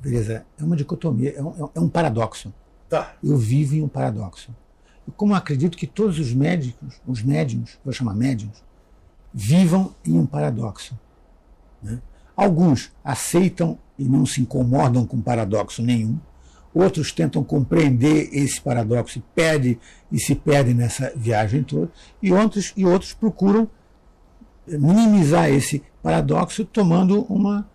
[0.00, 2.52] beleza, é uma dicotomia, é um, é um paradoxo.
[2.88, 3.14] Tá.
[3.22, 4.54] Eu vivo em um paradoxo.
[5.06, 8.62] Eu, como eu acredito que todos os médicos, os médiums, vou chamar médiums,
[9.32, 10.98] vivam em um paradoxo.
[11.82, 12.00] Né?
[12.36, 16.18] Alguns aceitam e não se incomodam com paradoxo nenhum,
[16.74, 19.78] outros tentam compreender esse paradoxo e perdem
[20.10, 21.90] e se perdem nessa viagem toda,
[22.22, 23.68] e outros, e outros procuram
[24.66, 27.68] minimizar esse paradoxo tomando uma,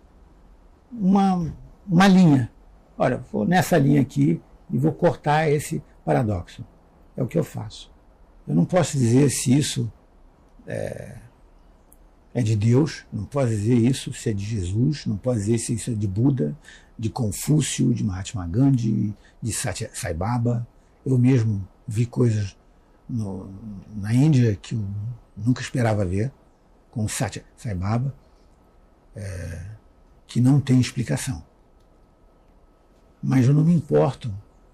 [0.92, 1.54] uma,
[1.86, 2.50] uma linha.
[2.96, 6.64] Olha, vou nessa linha aqui e vou cortar esse paradoxo.
[7.16, 7.90] É o que eu faço.
[8.46, 9.92] Eu não posso dizer se isso
[10.66, 11.16] é,
[12.34, 15.74] é de Deus, não posso dizer isso se é de Jesus, não posso dizer se
[15.74, 16.56] isso é de Buda,
[16.98, 20.66] de Confúcio, de Mahatma Gandhi, de Satya Sai Baba.
[21.04, 22.56] Eu mesmo vi coisas
[23.08, 23.48] no,
[23.96, 24.84] na Índia que eu
[25.36, 26.32] nunca esperava ver,
[26.90, 28.14] com Satya Sai Baba,
[29.14, 29.66] é,
[30.26, 31.44] que não tem explicação.
[33.22, 34.32] Mas eu não me importo,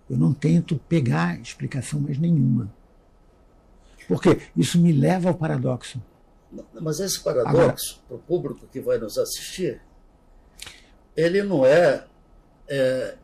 [0.08, 2.72] eu não tento pegar explicação mais nenhuma.
[4.06, 6.02] Porque isso me leva ao paradoxo.
[6.80, 9.80] Mas esse paradoxo, para o público que vai nos assistir,
[11.16, 12.04] ele não é
[12.68, 13.16] é,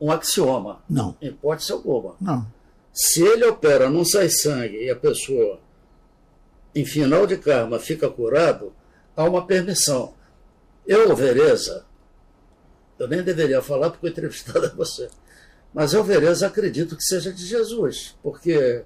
[0.00, 0.82] um axioma.
[0.88, 1.16] Não.
[1.20, 2.16] Em hipótese alguma.
[2.20, 2.46] Não.
[2.92, 5.60] Se ele opera, não sai sangue e a pessoa,
[6.74, 8.72] em final de karma, fica curado,
[9.16, 10.14] há uma permissão.
[10.86, 11.86] Eu, Vereza,
[12.98, 15.08] eu nem deveria falar porque o entrevistado é você,
[15.72, 18.84] mas eu, Vereza, acredito que seja de Jesus, porque.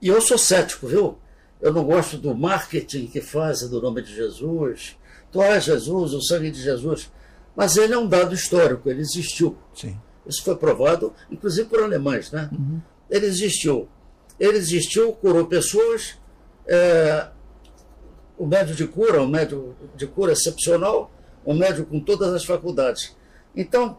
[0.00, 1.18] E eu sou cético, viu?
[1.60, 4.96] Eu não gosto do marketing que fazem do nome de Jesus.
[5.30, 7.10] Tu és Jesus, o sangue de Jesus.
[7.54, 9.58] Mas ele é um dado histórico, ele existiu.
[9.74, 10.00] Sim.
[10.24, 12.30] Isso foi provado, inclusive por alemães.
[12.30, 12.48] Né?
[12.52, 12.80] Uhum.
[13.10, 13.88] Ele existiu.
[14.38, 16.16] Ele existiu, curou pessoas.
[16.66, 17.28] É,
[18.38, 21.10] o médio de cura, um médio de cura excepcional,
[21.44, 23.16] um médio com todas as faculdades.
[23.54, 23.98] Então,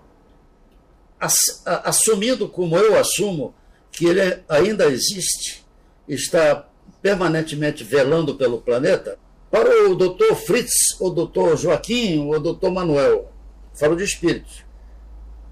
[1.66, 3.54] assumindo como eu assumo
[3.92, 5.66] que ele ainda existe,
[6.08, 6.68] está
[7.02, 9.20] permanentemente velando pelo planeta,
[9.52, 13.32] para o doutor Fritz, o doutor Joaquim, o doutor Manuel,
[13.74, 14.64] falo de espíritos,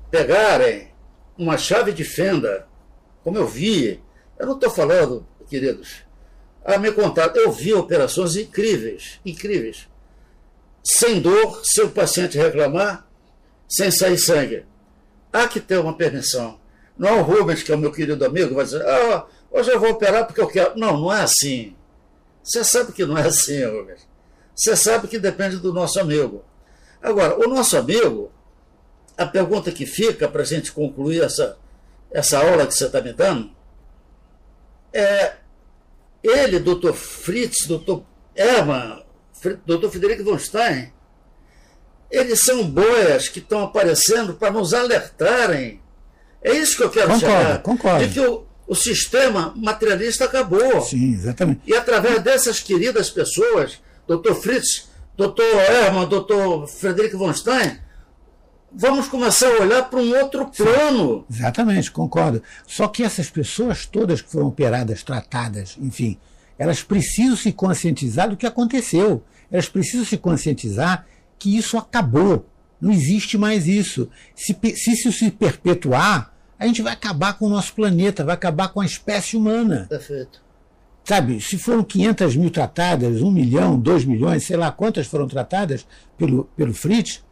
[0.09, 0.91] pegarem
[1.37, 2.67] uma chave de fenda,
[3.23, 4.01] como eu vi,
[4.39, 6.03] eu não estou falando, queridos,
[6.63, 9.87] a me contar, eu vi operações incríveis, incríveis,
[10.83, 13.07] sem dor, se o paciente reclamar,
[13.67, 14.65] sem sair sangue.
[15.31, 16.59] Há que ter uma permissão.
[16.97, 19.79] Não é o Rubens, que é o meu querido amigo, vai dizer, ah, hoje eu
[19.79, 20.77] vou operar porque eu quero.
[20.77, 21.75] Não, não é assim.
[22.43, 24.07] Você sabe que não é assim, Rubens.
[24.55, 26.43] Você sabe que depende do nosso amigo.
[27.01, 28.31] Agora, o nosso amigo,
[29.17, 31.57] a pergunta que fica para a gente concluir essa,
[32.11, 33.51] essa aula que você está me dando,
[34.93, 35.33] é
[36.23, 38.03] ele, doutor Fritz, doutor
[38.35, 39.03] Hermann,
[39.65, 40.91] doutor Frederico von Stein,
[42.09, 45.81] eles são boias que estão aparecendo para nos alertarem.
[46.41, 47.61] É isso que eu quero concordo, chegar.
[47.61, 48.07] Concordo.
[48.07, 50.81] De que o, o sistema materialista acabou.
[50.81, 51.61] Sim, exatamente.
[51.65, 57.79] E através dessas queridas pessoas, doutor Fritz, doutor Herman, doutor Frederico von Stein,
[58.71, 61.25] vamos começar a olhar para um outro plano.
[61.29, 62.41] Sim, exatamente, concordo.
[62.65, 66.17] Só que essas pessoas todas que foram operadas, tratadas, enfim,
[66.57, 69.23] elas precisam se conscientizar do que aconteceu.
[69.51, 71.05] Elas precisam se conscientizar
[71.37, 72.45] que isso acabou.
[72.79, 74.09] Não existe mais isso.
[74.35, 78.69] Se, se isso se perpetuar, a gente vai acabar com o nosso planeta, vai acabar
[78.69, 79.85] com a espécie humana.
[79.89, 80.41] Perfeito.
[81.03, 85.87] Sabe, se foram 500 mil tratadas, 1 milhão, 2 milhões, sei lá quantas foram tratadas
[86.17, 87.23] pelo, pelo Fritz,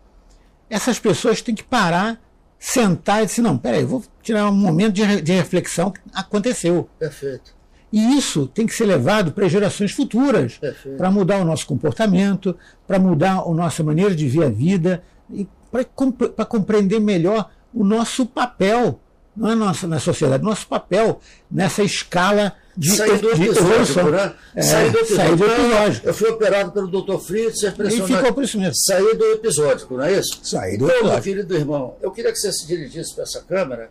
[0.70, 2.20] essas pessoas têm que parar,
[2.60, 6.90] sentar e dizer, não, peraí, vou tirar um momento de, de reflexão que aconteceu.
[6.98, 7.54] Perfeito.
[7.92, 10.60] E isso tem que ser levado para gerações futuras,
[10.98, 15.48] para mudar o nosso comportamento, para mudar a nossa maneira de ver a vida, e
[15.72, 19.00] para compreender melhor o nosso papel,
[19.36, 24.34] não é nossa, na sociedade, nosso papel nessa escala de, sair do episódio, né?
[24.54, 25.16] É, sair do episódio.
[25.16, 26.02] Sair do episódio.
[26.04, 27.18] Eu fui operado pelo Dr.
[27.20, 28.76] Fritz, é e ficou por isso mesmo.
[28.76, 30.40] Sair do episódio, não é isso?
[30.44, 31.14] Sair do então, episódio.
[31.14, 33.90] meu querido irmão, eu queria que você se dirigisse para essa câmera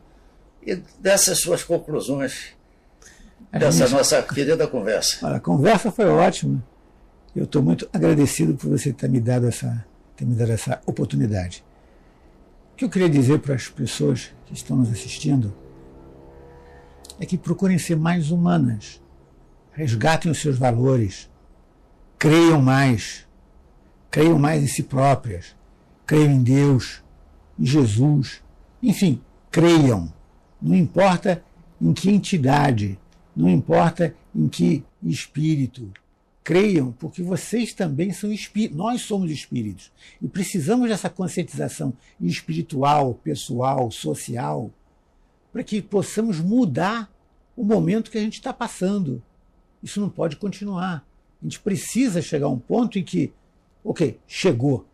[0.62, 2.54] e desse as suas conclusões
[3.50, 3.96] a dessa gente...
[3.96, 5.24] nossa querida conversa.
[5.26, 6.62] Olha, a conversa foi ótima.
[7.34, 9.84] Eu estou muito agradecido por você ter me dado essa,
[10.16, 11.64] ter me dado essa oportunidade.
[12.72, 15.54] O que eu queria dizer para as pessoas que estão nos assistindo
[17.20, 19.00] é que procurem ser mais humanas,
[19.72, 21.30] resgatem os seus valores,
[22.18, 23.26] creiam mais,
[24.10, 25.56] creiam mais em si próprias,
[26.06, 27.02] creiam em Deus,
[27.58, 28.42] em Jesus,
[28.82, 30.12] enfim, creiam.
[30.60, 31.42] Não importa
[31.80, 32.98] em que entidade,
[33.36, 35.92] não importa em que espírito.
[36.42, 39.90] Creiam, porque vocês também são espíritos, nós somos espíritos.
[40.20, 44.70] E precisamos dessa conscientização espiritual, pessoal, social,
[45.54, 47.08] para que possamos mudar
[47.56, 49.22] o momento que a gente está passando.
[49.80, 51.06] Isso não pode continuar.
[51.40, 53.32] A gente precisa chegar a um ponto em que,
[53.84, 54.84] ok, chegou.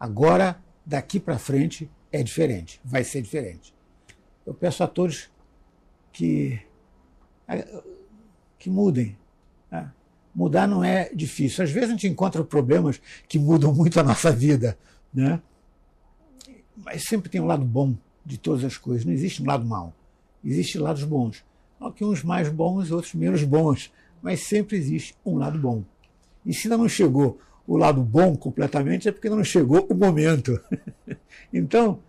[0.00, 3.74] Agora, daqui para frente, é diferente, vai ser diferente.
[4.46, 5.28] Eu peço a todos
[6.10, 6.62] que,
[8.58, 9.18] que mudem.
[9.70, 9.92] Né?
[10.34, 11.62] Mudar não é difícil.
[11.62, 14.78] Às vezes a gente encontra problemas que mudam muito a nossa vida,
[15.12, 15.42] né?
[16.74, 17.94] mas sempre tem um lado bom
[18.24, 19.04] de todas as coisas.
[19.04, 19.92] Não existe um lado mau.
[20.46, 21.44] Existem lados bons.
[21.94, 23.92] Que uns mais bons, outros menos bons.
[24.22, 25.84] Mas sempre existe um lado bom.
[26.44, 29.94] E se ainda não chegou o lado bom completamente, é porque ainda não chegou o
[29.94, 30.58] momento.
[31.52, 32.00] então,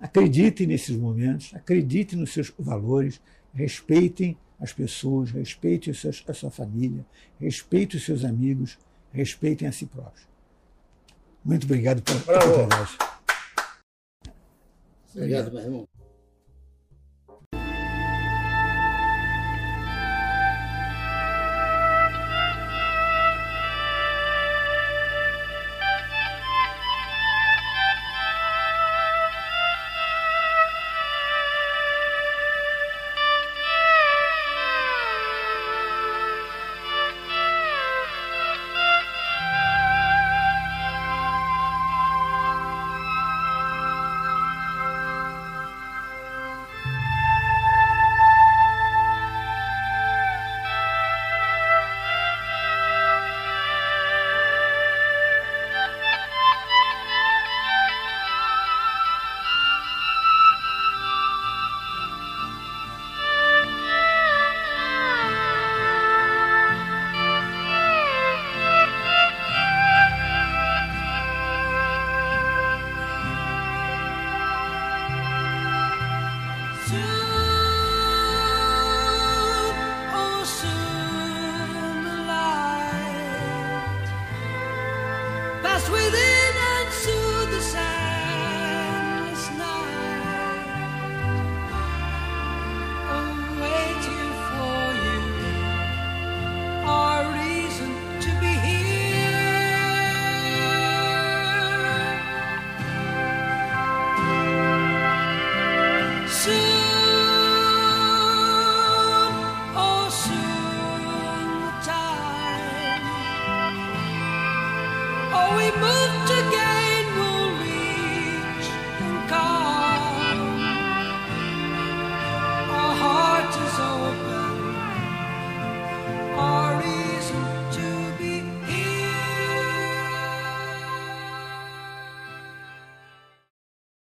[0.00, 3.20] acreditem nesses momentos, acreditem nos seus valores,
[3.52, 5.92] respeitem as pessoas, respeitem
[6.28, 7.04] a sua família,
[7.40, 8.78] respeitem os seus amigos,
[9.12, 10.28] respeitem a si próprios.
[11.44, 12.98] Muito obrigado pela oportunidade.
[15.14, 15.89] Obrigado, meu irmão.